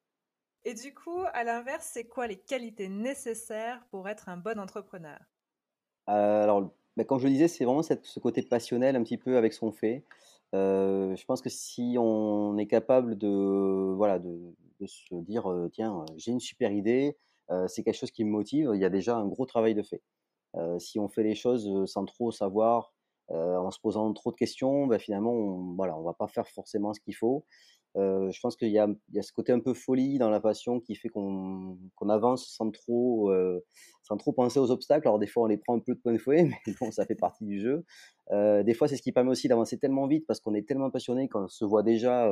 [0.66, 5.20] Et du coup, à l'inverse, c'est quoi les qualités nécessaires pour être un bon entrepreneur?
[6.06, 9.54] Alors, bah, comme je le disais, c'est vraiment ce côté passionnel un petit peu avec
[9.54, 10.04] ce qu'on fait.
[10.54, 14.54] je pense que si on est capable de, voilà, de,
[14.86, 17.18] se dire tiens, j'ai une super idée,
[17.68, 20.02] c'est quelque chose qui me motive, il y a déjà un gros travail de fait.
[20.80, 22.94] si on fait les choses sans trop savoir,
[23.30, 26.94] en se posant trop de questions, ben finalement, on, voilà, on va pas faire forcément
[26.94, 27.46] ce qu'il faut.
[27.96, 28.88] Je pense qu'il y, a
[29.22, 31.78] ce côté un peu folie dans la passion qui fait qu'on
[32.10, 33.32] avance sans trop,
[34.04, 35.08] sans trop penser aux obstacles.
[35.08, 37.06] Alors des fois, on les prend un peu de point de fouet, mais bon, ça
[37.06, 37.84] fait partie du jeu.
[38.32, 41.28] des fois, c'est ce qui permet aussi d'avancer tellement vite parce qu'on est tellement passionné
[41.28, 42.30] qu'on se voit déjà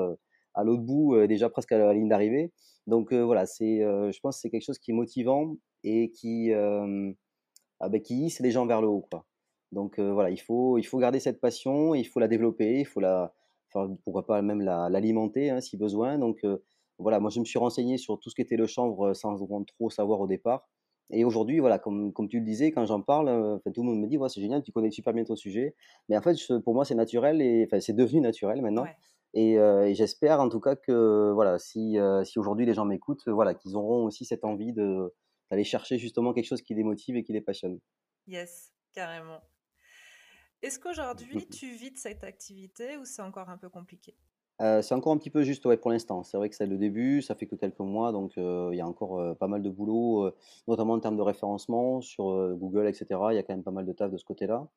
[0.57, 2.51] à l'autre bout, euh, déjà presque à la ligne d'arrivée.
[2.87, 6.11] Donc euh, voilà, c'est, euh, je pense que c'est quelque chose qui est motivant et
[6.11, 9.07] qui, ah ben, hisse les gens vers le haut.
[9.71, 13.33] Donc voilà, il faut garder cette passion, il faut la développer, il faut la,
[13.77, 16.17] enfin, pourquoi pas même l'alimenter hein, si besoin.
[16.17, 16.45] Donc
[16.97, 19.89] voilà, moi je me suis renseigné sur tout ce qui était le chanvre sans trop
[19.89, 20.67] savoir au départ.
[21.09, 24.07] Et aujourd'hui, voilà, comme, comme tu le disais, quand j'en parle, tout le monde me
[24.07, 25.73] dit, ouais, c'est génial, tu connais super bien ton sujet.
[26.09, 26.35] Mais en fait,
[26.65, 28.85] pour moi, c'est naturel et enfin, c'est devenu naturel maintenant.
[29.33, 29.57] Et,
[29.93, 34.05] j'espère en tout cas que voilà, si, si aujourd'hui les gens m'écoutent, voilà, qu'ils auront
[34.05, 37.79] aussi cette envie d'aller chercher justement quelque chose qui les motive et qui les passionne.
[38.25, 39.39] Yes, carrément.
[40.61, 44.15] Est-ce qu'aujourd'hui tu vis de cette activité ou c'est encore un peu compliqué?
[44.59, 46.23] C'est encore un petit peu juste ouais, pour l'instant.
[46.23, 48.87] C'est vrai que c'est le début, ça fait que quelques mois, donc il y a
[48.87, 50.31] encore pas mal de boulot,
[50.67, 53.05] notamment en termes de référencement sur Google, etc.
[53.29, 54.67] Il y a quand même pas mal de taf de ce côté-là.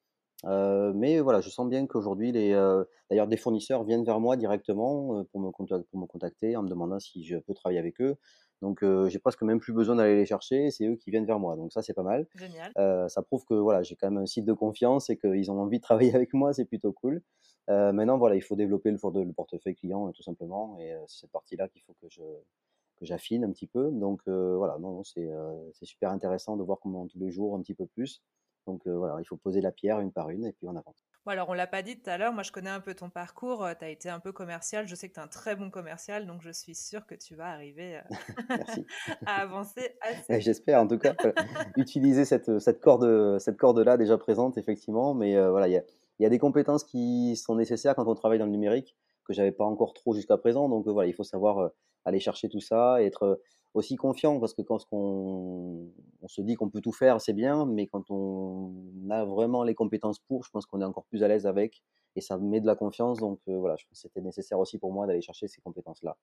[0.47, 4.37] Euh, mais voilà, je sens bien qu'aujourd'hui, les, euh, d'ailleurs, des fournisseurs viennent vers moi
[4.37, 8.01] directement euh, pour, me pour me contacter en me demandant si je peux travailler avec
[8.01, 8.17] eux.
[8.63, 11.57] Donc, j'ai presque même plus besoin d'aller les chercher, c'est eux qui viennent vers moi.
[11.57, 12.27] Donc, ça, c'est pas mal.
[12.35, 12.73] Génial.
[13.09, 15.79] ça prouve que voilà, j'ai quand même un site de confiance et qu'ils ont envie
[15.79, 17.23] de travailler avec moi, c'est plutôt cool.
[17.69, 21.69] maintenant, voilà, il faut développer le, le portefeuille client tout simplement, et c'est cette partie-là
[21.69, 22.23] qu'il faut que je
[23.01, 23.91] que j'affine un petit peu.
[23.91, 25.29] Donc voilà, non, c'est
[25.73, 28.23] c'est super intéressant de voir comment tous les jours un petit peu plus.
[28.71, 31.05] Donc voilà, il faut poser la pierre une par une et puis on avance.
[31.27, 33.11] Bon, alors on l'a pas dit tout à l'heure, moi je connais un peu ton
[33.11, 35.71] parcours, tu as été un peu commercial, je sais que tu es un très bon
[35.71, 38.01] commercial, donc je suis sûre que tu vas arriver
[39.27, 40.41] à avancer assez.
[40.41, 41.15] J'espère en tout cas
[41.77, 45.83] utiliser cette, cette corde cette corde là déjà présente effectivement, mais voilà, il y a,
[46.21, 49.53] y a, des compétences qui sont nécessaires quand on travaille dans le numérique que j'avais
[49.53, 51.71] pas encore trop jusqu'à présent, donc voilà, il faut savoir
[52.05, 53.41] aller chercher tout ça, et être
[53.75, 55.89] aussi confiant parce que quand on,
[56.23, 58.73] on se dit qu'on peut tout faire, c'est bien, mais quand on
[59.11, 61.83] a vraiment les compétences pour, je pense qu'on est encore plus à l'aise avec
[62.17, 63.19] et ça met de la confiance.
[63.19, 66.17] Donc euh, voilà, je pense que c'était nécessaire aussi pour moi d'aller chercher ces compétences-là.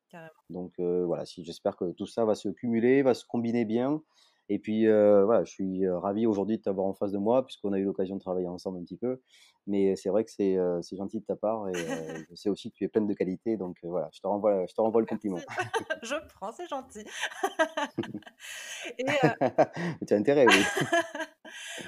[0.49, 4.01] Donc euh, voilà, si j'espère que tout ça va se cumuler, va se combiner bien
[4.49, 7.45] Et puis, euh, voilà, je suis euh, ravi aujourd'hui de t'avoir en face de moi,
[7.45, 9.21] puisqu'on a eu l'occasion de travailler ensemble un petit peu.
[9.65, 11.73] Mais c'est vrai que c'est euh, c'est gentil de ta part et
[12.29, 13.57] je sais aussi que tu es pleine de qualité.
[13.57, 15.39] Donc voilà, je te renvoie, je te renvoie le compliment.
[16.03, 17.03] je prends, c'est gentil.
[18.97, 19.03] et
[20.07, 20.63] tu as intérêt, oui.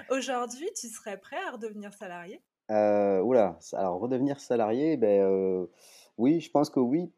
[0.09, 2.41] aujourd'hui, tu serais prêt à redevenir salarié?
[2.69, 5.65] Oula, alors redevenir salarié, ben,
[6.17, 7.13] oui, je pense que oui,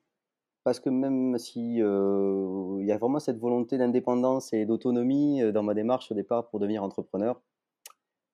[0.63, 5.73] parce que même si, il y a vraiment cette volonté d'indépendance et d'autonomie, dans ma
[5.73, 7.41] démarche au départ pour devenir entrepreneur,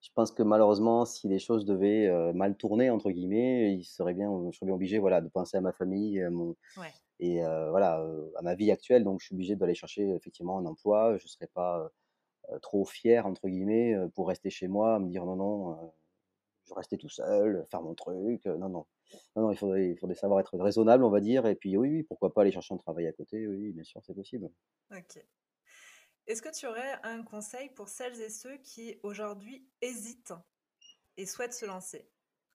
[0.00, 4.30] je pense que malheureusement, si les choses devaient, «mal tourner» entre guillemets, il serait bien
[4.50, 6.56] je serais bien obligé, voilà, de penser à ma famille, à mon
[7.20, 9.04] et voilà, à ma vie actuelle.
[9.04, 11.18] Donc je suis obligé d'aller chercher effectivement un emploi.
[11.18, 11.90] Je ne serais pas,
[12.62, 15.92] trop «fier» entre guillemets, pour rester chez moi, me dire: «Non, non,
[16.66, 18.46] je vais rester tout seul, faire mon truc».
[18.46, 18.86] Non, non.
[19.36, 21.46] Non, non, il faudrait, il faudrait savoir être raisonnable, on va dire.
[21.46, 23.46] Et puis, oui, oui, pourquoi pas aller chercher un travail à côté.
[23.46, 24.50] Oui, bien sûr, c'est possible.
[24.90, 25.22] Ok.
[26.26, 30.34] Est-ce que tu aurais un conseil pour celles et ceux qui aujourd'hui hésitent
[31.16, 32.06] et souhaitent se lancer?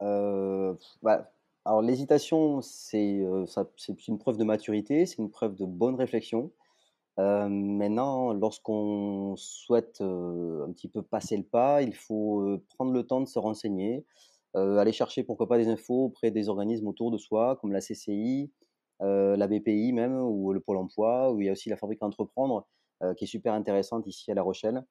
[0.04, 1.34] Euh, bah,
[1.66, 3.46] Alors, l'hésitation, c'est euh,
[3.78, 6.52] c'est une preuve de maturité, c'est une preuve de bonne réflexion.
[7.20, 13.22] Euh, maintenant, lorsqu'on souhaite un petit peu passer le pas, il faut prendre le temps
[13.22, 14.06] de se renseigner,
[14.56, 17.80] euh, aller chercher pourquoi pas des infos auprès des organismes autour de soi, comme la
[17.80, 18.52] CCI,
[19.02, 22.04] euh, la BPI même, ou le Pôle emploi, où il y a aussi la fabrique
[22.04, 22.68] entreprendre,
[23.02, 24.86] euh, qui est super intéressante ici à La Rochelle,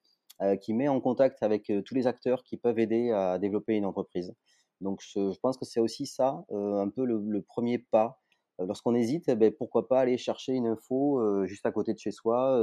[0.59, 4.33] qui met en contact avec tous les acteurs qui peuvent aider à développer une entreprise.
[4.81, 8.19] Donc je, pense que c'est aussi ça, un peu le, premier pas.
[8.59, 12.11] Lorsqu'on hésite, eh ben, pourquoi pas aller chercher une info juste à côté de chez
[12.11, 12.59] soi,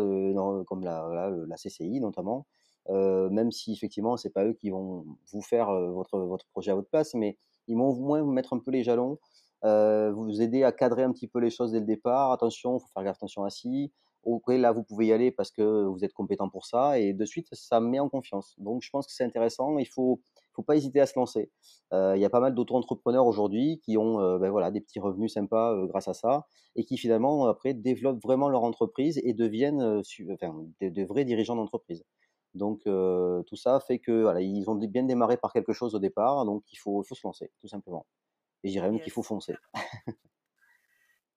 [0.66, 2.46] comme la, CCI notamment,
[2.90, 6.88] même si effectivement c'est pas eux qui vont vous faire votre, votre projet à votre
[6.88, 9.18] place, mais ils vont au moins vous mettre un peu les jalons,
[9.62, 12.32] vous aider à cadrer un petit peu les choses dès le départ.
[12.32, 13.92] Attention, faut faire attention à ci.
[14.24, 17.24] Ok, là vous pouvez y aller parce que vous êtes compétent pour ça, et de
[17.24, 18.54] suite ça met en confiance.
[18.58, 19.78] Donc je pense que c'est intéressant.
[19.78, 20.20] Il faut
[20.52, 21.50] faut pas hésiter à se lancer.
[21.92, 25.86] Il y a pas mal d'auto-entrepreneurs aujourd'hui qui ont ben voilà, des petits revenus sympas
[25.86, 31.04] grâce à ça et qui finalement après développent vraiment leur entreprise et deviennent enfin, de
[31.04, 32.04] vrais dirigeants d'entreprise.
[32.54, 36.44] Donc tout ça fait que voilà, ils ont bien démarré par quelque chose au départ,
[36.44, 38.06] donc il faut, faut se lancer, tout simplement.
[38.62, 39.54] Et je dirais même qu'il faut foncer.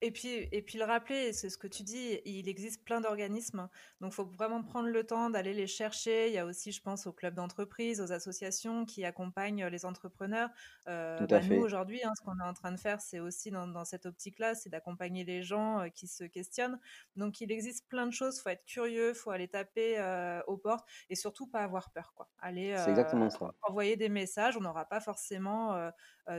[0.04, 3.70] Et puis, et puis le rappeler, c'est ce que tu dis, il existe plein d'organismes,
[4.02, 6.28] donc il faut vraiment prendre le temps d'aller les chercher.
[6.28, 10.50] Il y a aussi, je pense, aux clubs d'entreprise, aux associations qui accompagnent les entrepreneurs.
[10.90, 13.86] Euh, bah, nous, aujourd'hui, hein, ce qu'on est en train de faire, c'est aussi dans,
[13.86, 16.82] cette optique-là, c'est d'accompagner les gens euh, qui se questionnent.
[17.16, 20.42] Donc il existe plein de choses, il faut être curieux, il faut aller taper euh,
[20.48, 22.12] aux portes et surtout pas avoir peur.
[22.14, 22.28] Quoi.
[22.42, 22.76] Aller
[23.62, 25.92] envoyer des messages, on n'aura pas forcément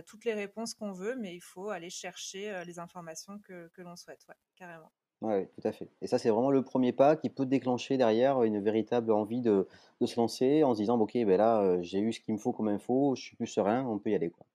[0.05, 3.97] toutes les réponses qu'on veut, mais il faut aller chercher les informations que que, l'on
[3.97, 4.91] souhaite, ouais, carrément.
[5.21, 5.89] Oui, tout à fait.
[6.03, 9.67] Et ça, c'est vraiment le premier pas qui peut déclencher derrière une véritable envie de,
[10.01, 12.39] de se lancer en se disant, ok, ben là, euh, j'ai eu ce qu'il me
[12.39, 14.31] faut comme info, je suis plus serein, on peut y aller.
[14.31, 14.47] Quoi.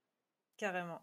[0.58, 1.00] Carrément.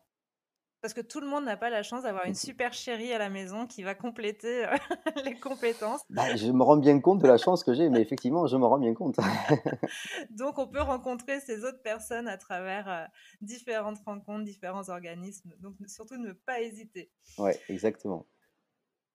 [0.82, 3.30] Parce que tout le monde n'a pas la chance d'avoir une super chérie à la
[3.30, 4.76] maison qui va compléter euh,
[5.24, 6.02] les compétences.
[6.10, 8.66] Bah, je me rends bien compte de la chance que j'ai, mais effectivement, je me
[8.66, 9.16] rends bien compte.
[10.30, 13.04] Donc, on peut rencontrer ces autres personnes à travers euh,
[13.40, 15.54] différentes rencontres, différents organismes.
[15.60, 17.10] Donc, surtout ne pas hésiter.
[17.38, 18.26] Oui, exactement.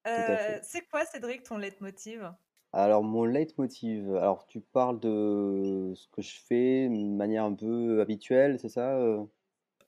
[0.08, 2.34] Euh, c'est quoi, Cédric, ton leitmotiv?
[2.74, 8.02] Alors, mon leitmotiv, alors tu parles de ce que je fais de manière un peu
[8.02, 8.97] habituelle, c'est ça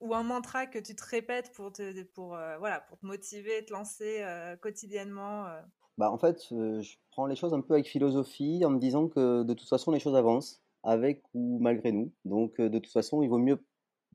[0.04, 3.64] ou un mantra que tu te répètes pour te, pour, euh, voilà, pour te motiver,
[3.64, 5.62] te lancer euh, quotidiennement euh?
[5.98, 9.44] bah, En fait, je prends les choses un peu avec philosophie en me disant que
[9.44, 12.12] de toute façon, les choses avancent, avec ou malgré nous.
[12.26, 13.64] Donc, de toute façon, il vaut mieux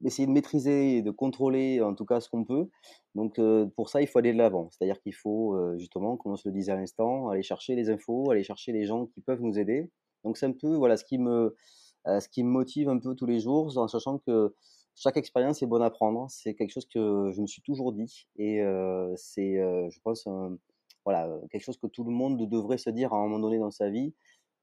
[0.05, 2.68] essayer de maîtriser et de contrôler en tout cas ce qu'on peut.
[3.14, 3.40] Donc,
[3.74, 4.68] pour ça, il faut aller de l'avant.
[4.70, 8.31] C'est-à-dire qu'il faut, justement, comme on se le disait à l'instant, aller chercher les infos,
[8.31, 9.90] aller chercher les gens qui peuvent nous aider.
[10.24, 11.57] Donc, c'est un peu voilà, ce, qui me,
[12.07, 14.55] ce qui me motive un peu tous les jours, en sachant que
[15.01, 16.27] chaque expérience est bonne à prendre.
[16.29, 18.61] C'est quelque chose que je me suis toujours dit et
[19.17, 20.29] c'est, je pense,
[21.05, 23.71] voilà, quelque chose que tout le monde devrait se dire à un moment donné dans
[23.71, 24.15] sa vie.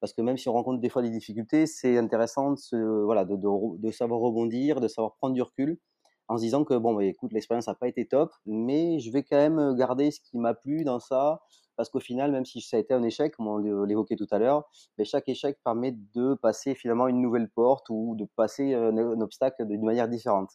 [0.02, 3.91] Parce que même si on rencontre des fois des difficultés, c'est intéressant de, voilà, de,
[3.91, 5.80] savoir rebondir, de savoir prendre du recul
[6.28, 9.24] en se disant que, bon, bah, écoute, l'expérience n'a pas été top, mais je vais
[9.24, 11.41] quand même garder ce qui m'a plu dans ça,
[11.75, 14.39] parce qu'au final, même si ça a été un échec, comme on l'évoquait tout à
[14.39, 18.97] l'heure, mais chaque échec permet de passer finalement une nouvelle porte ou de passer un,
[19.21, 20.51] obstacle d'une manière différente.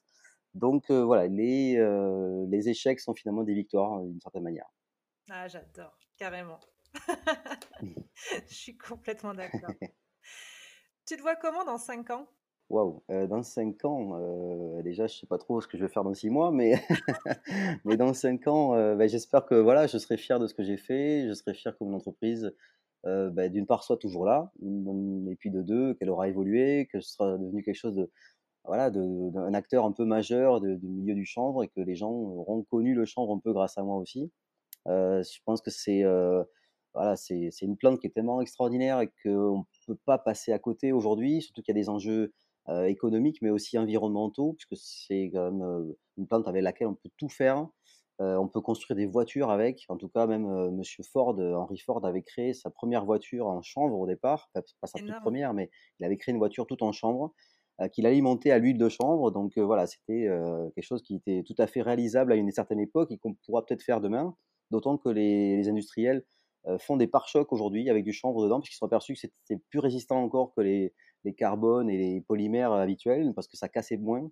[0.54, 4.68] Donc euh, voilà, les, euh, les échecs sont finalement des victoires d'une certaine manière.
[5.30, 6.58] Ah, j'adore, carrément.
[8.48, 9.70] Je suis complètement d'accord.
[11.06, 12.26] tu te vois comment dans 5 ans?
[12.70, 15.88] Waouh, euh, dans 5 ans, euh, déjà, je sais pas trop ce que je vais
[15.88, 16.74] faire dans 6 mois, mais,
[17.84, 20.62] mais dans 5 ans, euh, ben, j'espère que voilà, je serai fier de ce que
[20.62, 22.54] j'ai fait, je serai fier que mon entreprise
[23.02, 27.12] bah, d'une part soit toujours là, et puis de deux qu'elle aura évolué, que ce
[27.14, 28.10] sera devenu quelque chose de
[28.64, 32.62] voilà, d'un acteur un peu majeur du milieu du chanvre et que les gens auront
[32.62, 34.30] connu le chanvre un peu grâce à moi aussi.
[34.86, 36.04] je pense que c'est
[36.94, 40.58] voilà, c'est une plante qui est tellement extraordinaire et qu'on ne peut pas passer à
[40.58, 42.32] côté aujourd'hui, surtout qu'il y a des enjeux
[42.86, 47.28] économiques mais aussi environnementaux, puisque c'est quand même une plante avec laquelle on peut tout
[47.28, 47.66] faire.
[48.18, 49.84] on peut construire des voitures avec.
[49.88, 53.98] En tout cas, même Monsieur Ford, Henry Ford avait créé sa première voiture en chanvre
[53.98, 57.32] au départ, pas sa toute première, mais il avait créé une voiture toute en chanvre
[57.92, 59.30] qu'il alimentait à l'huile de chanvre.
[59.30, 60.28] Donc voilà, c'était
[60.74, 63.64] quelque chose qui était tout à fait réalisable à une certaine époque et qu'on pourra
[63.64, 64.36] peut-être faire demain.
[64.70, 66.24] D'autant que les industriels
[66.66, 69.56] euh, font des pare-chocs aujourd'hui avec du chanvre dedans, parce qu'ils sont aperçus que c'était
[69.70, 70.92] plus résistant encore que les,
[71.24, 74.28] les, carbones et les polymères habituels, parce que ça cassait moins.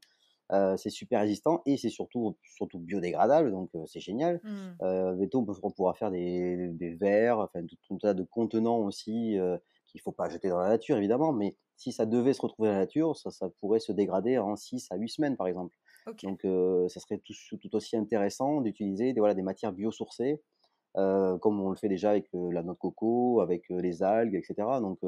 [0.50, 4.40] Euh, c'est super résistant et c'est surtout, surtout biodégradable, donc euh, c'est génial.
[4.42, 4.50] Mmh.
[4.82, 9.36] Euh, on, pourra faire des, des verres, enfin tout, un tas de contenants aussi
[9.86, 12.68] qu'il ne faut pas jeter dans la nature évidemment, mais si ça devait se retrouver
[12.70, 15.74] dans la nature, ça, ça pourrait se dégrader en 6 à 8 semaines par exemple.
[16.22, 16.40] Donc
[16.88, 20.36] ça serait tout, tout, aussi intéressant d'utiliser des, voilà, des matières biosourcées euh,
[21.40, 24.54] comme on le fait déjà avec la noix de coco, avec les algues, etc.
[24.80, 24.98] Donc,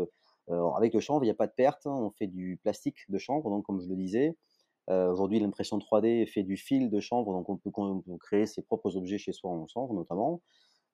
[0.76, 1.86] avec le chanvre, il n'y a pas de perte.
[1.86, 1.94] Hein.
[1.94, 4.36] on fait du plastique de chanvre, donc comme je le disais.
[4.88, 7.70] Aujourd'hui, l'impression 3D fait du fil de chanvre, donc on peut,
[8.18, 10.42] créer ses propres objets chez soi en chanvre notamment.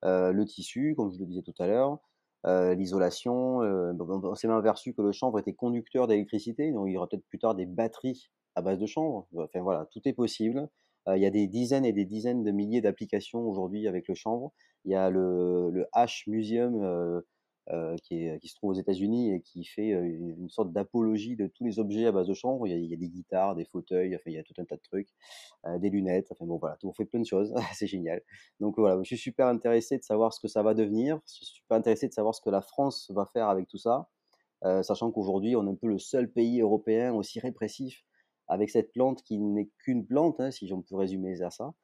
[0.02, 1.98] le tissu, comme je le disais tout à l'heure,
[2.44, 3.58] l'isolation.
[3.58, 7.26] on s'est même aperçu que le chanvre était conducteur d'électricité, donc il y aura peut-être
[7.28, 9.26] plus tard des batteries à base de chanvre.
[9.36, 10.68] Enfin voilà, tout est possible.
[11.14, 14.52] Il y a des dizaines et des dizaines de milliers d'applications aujourd'hui avec le chanvre.
[14.84, 17.20] Il y a le, le H Museum euh,
[17.72, 17.96] euh,
[18.40, 21.80] qui, se trouve aux États-Unis et qui fait euh, une sorte d'apologie de tous les
[21.80, 22.68] objets à base de chanvre.
[22.68, 25.08] Il y, a, des guitares, des fauteuils, il y a tout un tas de trucs,
[25.78, 26.28] des lunettes.
[26.30, 27.52] Enfin bon, voilà, on fait plein de choses.
[27.74, 28.22] c'est génial.
[28.60, 31.18] Donc voilà, je suis super intéressé de savoir ce que ça va devenir.
[31.26, 34.08] Je suis super intéressé de savoir ce que la France va faire avec tout ça.
[34.62, 38.04] sachant qu'aujourd'hui, on est un peu le seul pays européen aussi répressif
[38.48, 41.74] avec cette plante qui n'est qu'une plante, hein, si j'en peux résumer à ça.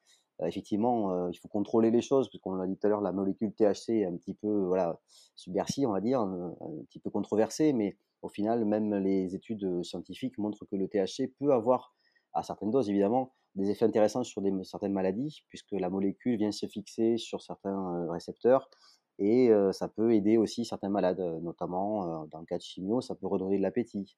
[0.41, 3.01] Euh, effectivement, euh, il faut contrôler les choses, parce qu'on l'a dit tout à l'heure,
[3.01, 4.99] la molécule THC est un petit peu voilà,
[5.35, 6.55] subversive, on va dire, un,
[6.87, 11.53] petit peu controversée, mais au final, même les études scientifiques montrent que le THC peut
[11.53, 11.93] avoir,
[12.33, 16.65] à certaines doses évidemment, des effets intéressants sur certaines maladies, puisque la molécule vient se
[16.65, 18.69] fixer sur certains euh, récepteurs,
[19.19, 23.27] et ça peut aider aussi certains malades, notamment dans le cas de chimio, ça peut
[23.27, 24.17] redonner de l'appétit.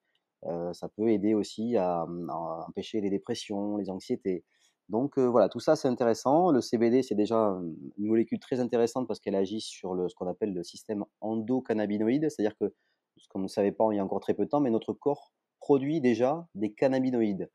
[0.72, 4.44] Ça peut aider aussi à, à, empêcher les dépressions, les anxiétés.
[4.88, 6.50] Donc voilà, tout ça c'est intéressant.
[6.52, 7.58] Le CBD c'est déjà
[7.98, 12.28] une molécule très intéressante parce qu'elle agit sur le, ce qu'on appelle le système endocannabinoïde,
[12.30, 12.72] c'est-à-dire que,
[13.16, 14.92] ce qu'on ne savait pas il y a encore très peu de temps, mais notre
[14.92, 17.50] corps produit déjà des cannabinoïdes.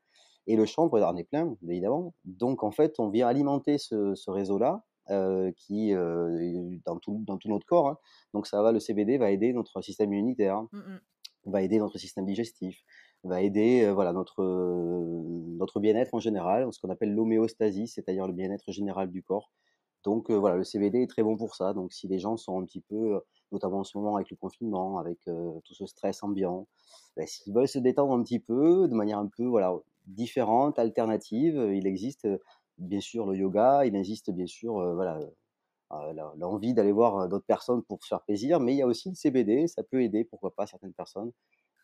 [0.46, 2.14] Et le chanvre en est plein, évidemment.
[2.24, 4.84] Donc en fait, on vient alimenter ce, réseau-là
[5.56, 5.92] qui
[6.84, 7.88] dans, tout, dans tout notre corps.
[7.88, 7.98] Hein.
[8.34, 10.96] Donc ça va, le CBD va aider notre système immunitaire, mmh
[11.46, 12.82] va aider notre système digestif,
[13.24, 18.72] va aider voilà, notre, notre bien-être en général, ce qu'on appelle l'homéostasie, c'est-à-dire le bien-être
[18.72, 19.50] général du corps.
[20.04, 21.74] Donc voilà, le CBD est très bon pour ça.
[21.74, 23.20] Donc si les gens sont un petit peu,
[23.52, 26.66] notamment en ce moment avec le confinement, avec tout ce stress ambiant,
[27.16, 29.74] bah, s'ils veulent se détendre un petit peu, de manière un peu voilà,
[30.06, 32.26] différente, alternative, il existe
[32.78, 35.20] bien sûr le yoga, il existe bien sûr voilà,
[36.36, 39.14] l'envie d'aller voir d'autres personnes pour se faire plaisir, mais il y a aussi le
[39.14, 41.32] CBD, ça peut aider, pourquoi pas, certaines personnes.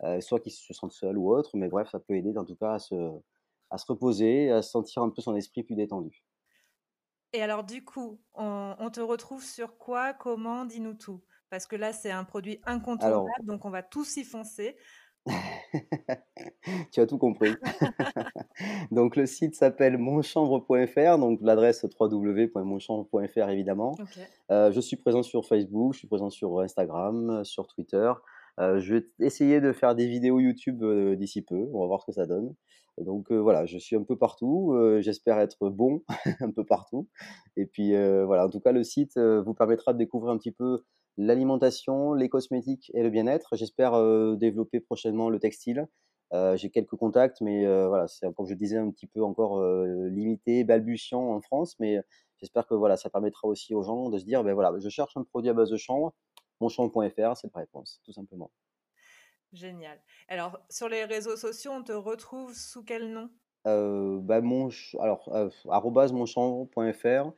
[0.05, 2.55] Euh, soit qu'ils se sentent seuls ou autres, mais bref, ça peut aider en tout
[2.55, 2.94] cas à se,
[3.71, 6.23] à se reposer, à sentir un peu son esprit plus détendu.
[7.33, 11.23] Et alors du coup, on, te retrouve sur quoi, comment, dis-nous tout.
[11.51, 14.77] Parce que là, c'est un produit incontournable, donc on va tous y foncer.
[16.92, 17.54] tu as tout compris.
[18.90, 23.96] donc le site s'appelle monchambre.fr, donc l'adresse www.monchambre.fr évidemment.
[24.50, 28.12] Euh, je suis présent sur Facebook, je suis présent sur Instagram, sur Twitter.
[28.58, 31.68] Euh, je vais essayer de faire des vidéos YouTube euh, d'ici peu.
[31.72, 32.54] On va voir ce que ça donne.
[32.98, 34.74] Donc euh, voilà, je suis un peu partout.
[35.00, 36.02] J'espère être bon
[36.40, 37.08] un peu partout.
[37.56, 37.92] Et puis
[38.24, 40.84] voilà, en tout cas, le site vous permettra de découvrir un petit peu
[41.18, 43.57] l'alimentation, les cosmétiques et le bien-être.
[43.57, 43.92] J'espère
[44.37, 45.87] développer prochainement le textile.
[46.33, 49.62] J'ai quelques contacts, mais voilà, c'est comme je disais un petit peu encore
[50.08, 51.98] limité, balbutiant en France, mais
[52.38, 55.16] j'espère que voilà, ça permettra aussi aux gens de se dire, ben voilà, je cherche
[55.16, 56.14] un produit à base de chanvre,
[56.60, 58.50] monchamp.fr, c'est la réponse, tout simplement.
[59.52, 59.98] Génial.
[60.29, 63.31] Alors, sur les réseaux sociaux, on te retrouve sous quel nom?
[63.66, 65.50] Euh, bah, mon, alors, euh,
[66.12, 67.33] monchambre.fr.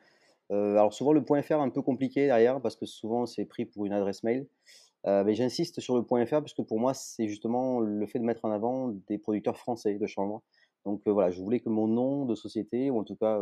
[0.50, 3.64] Euh, alors, souvent, le .fr est un peu compliqué derrière parce que souvent, c'est pris
[3.66, 4.46] pour une adresse mail.
[5.06, 8.24] Euh, mais j'insiste sur le .fr parce que pour moi, c'est justement le fait de
[8.24, 10.42] mettre en avant des producteurs français de chanvre.
[10.84, 13.40] Donc voilà, je voulais que mon nom de société, ou en tout cas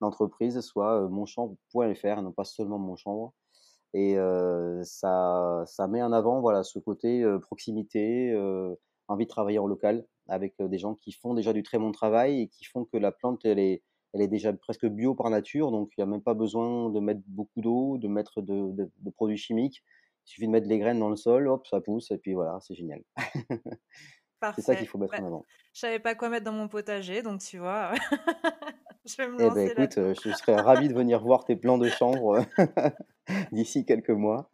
[0.00, 3.34] d'entreprise, soit monchambre.fr, non pas seulement monchambre.
[3.94, 4.16] Et
[4.82, 8.34] ça, ça met en avant voilà, ce côté proximité,
[9.08, 12.42] envie de travailler en local avec des gens qui font déjà du très bon travail
[12.42, 13.82] et qui font que la plante, elle est,
[14.12, 17.00] elle est déjà presque bio par nature, donc il n'y a même pas besoin de
[17.00, 19.84] mettre beaucoup d'eau, de mettre de, de, produits chimiques.
[20.26, 22.58] Il suffit de mettre les graines dans le sol, hop, ça pousse, et puis voilà,
[22.60, 23.02] c'est génial.
[24.56, 25.46] c'est ça qu'il faut mettre en avant.
[25.72, 27.92] Je savais pas quoi mettre dans mon potager, donc tu vois,
[29.04, 29.72] je vais me eh ben, lancer.
[29.72, 29.94] Écoute,
[30.24, 32.44] je serais ravi de venir voir tes plans de chambre
[33.52, 34.50] d'ici quelques mois.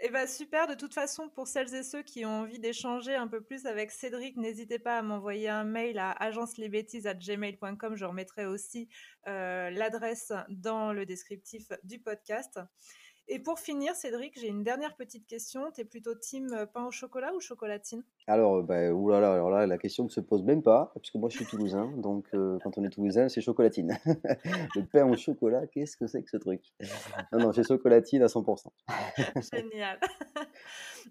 [0.00, 3.26] Eh ben super, de toute façon, pour celles et ceux qui ont envie d'échanger un
[3.26, 7.96] peu plus avec Cédric, n'hésitez pas à m'envoyer un mail à agencelesbêtises.gmail.com.
[7.96, 8.88] Je remettrai aussi
[9.26, 12.60] euh, l'adresse dans le descriptif du podcast.
[13.30, 15.70] Et pour finir, Cédric, j'ai une dernière petite question.
[15.74, 18.02] Tu es plutôt team euh, pain au chocolat ou chocolatine?
[18.26, 21.28] Alors, bah, oulala, alors là, la question ne se pose même pas, parce que moi
[21.28, 23.98] je suis toulousain, donc euh, quand on est toulousain, c'est chocolatine.
[24.74, 26.62] le pain au chocolat, qu'est-ce que c'est que ce truc?
[27.32, 28.68] Non, non, c'est chocolatine à 100%.
[29.52, 30.00] Génial.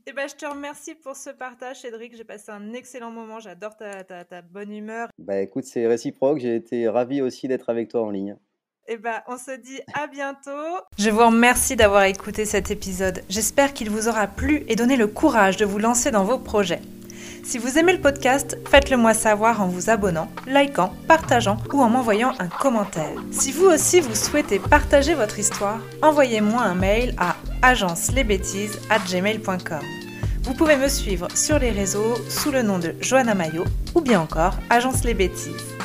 [0.05, 2.15] Et eh ben, je te remercie pour ce partage, Cédric.
[2.15, 3.39] J'ai passé un excellent moment.
[3.39, 5.09] J'adore ta, ta, ta bonne humeur.
[5.20, 6.39] Bah écoute, c'est réciproque.
[6.39, 8.38] J'ai été ravi aussi d'être avec toi en ligne.
[8.90, 10.50] Eh ben, on se dit à bientôt.
[10.98, 13.22] Je vous remercie d'avoir écouté cet épisode.
[13.28, 16.80] J'espère qu'il vous aura plu et donné le courage de vous lancer dans vos projets.
[17.44, 21.90] Si vous aimez le podcast, faites-le moi savoir en vous abonnant, likant, partageant ou en
[21.90, 23.12] m'envoyant un commentaire.
[23.32, 29.82] Si vous aussi vous souhaitez partager votre histoire, envoyez-moi un mail à agencelesbêtises@gmail.com.
[30.44, 33.66] Vous pouvez me suivre sur les réseaux sous le nom de Johanna Mayo
[33.96, 35.76] ou bien encore Agence les Bêtises.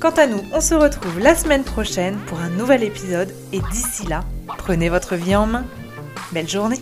[0.00, 4.06] Quant à nous, on se retrouve la semaine prochaine pour un nouvel épisode et d'ici
[4.06, 5.64] là, prenez votre vie en main.
[6.30, 6.78] Belle journée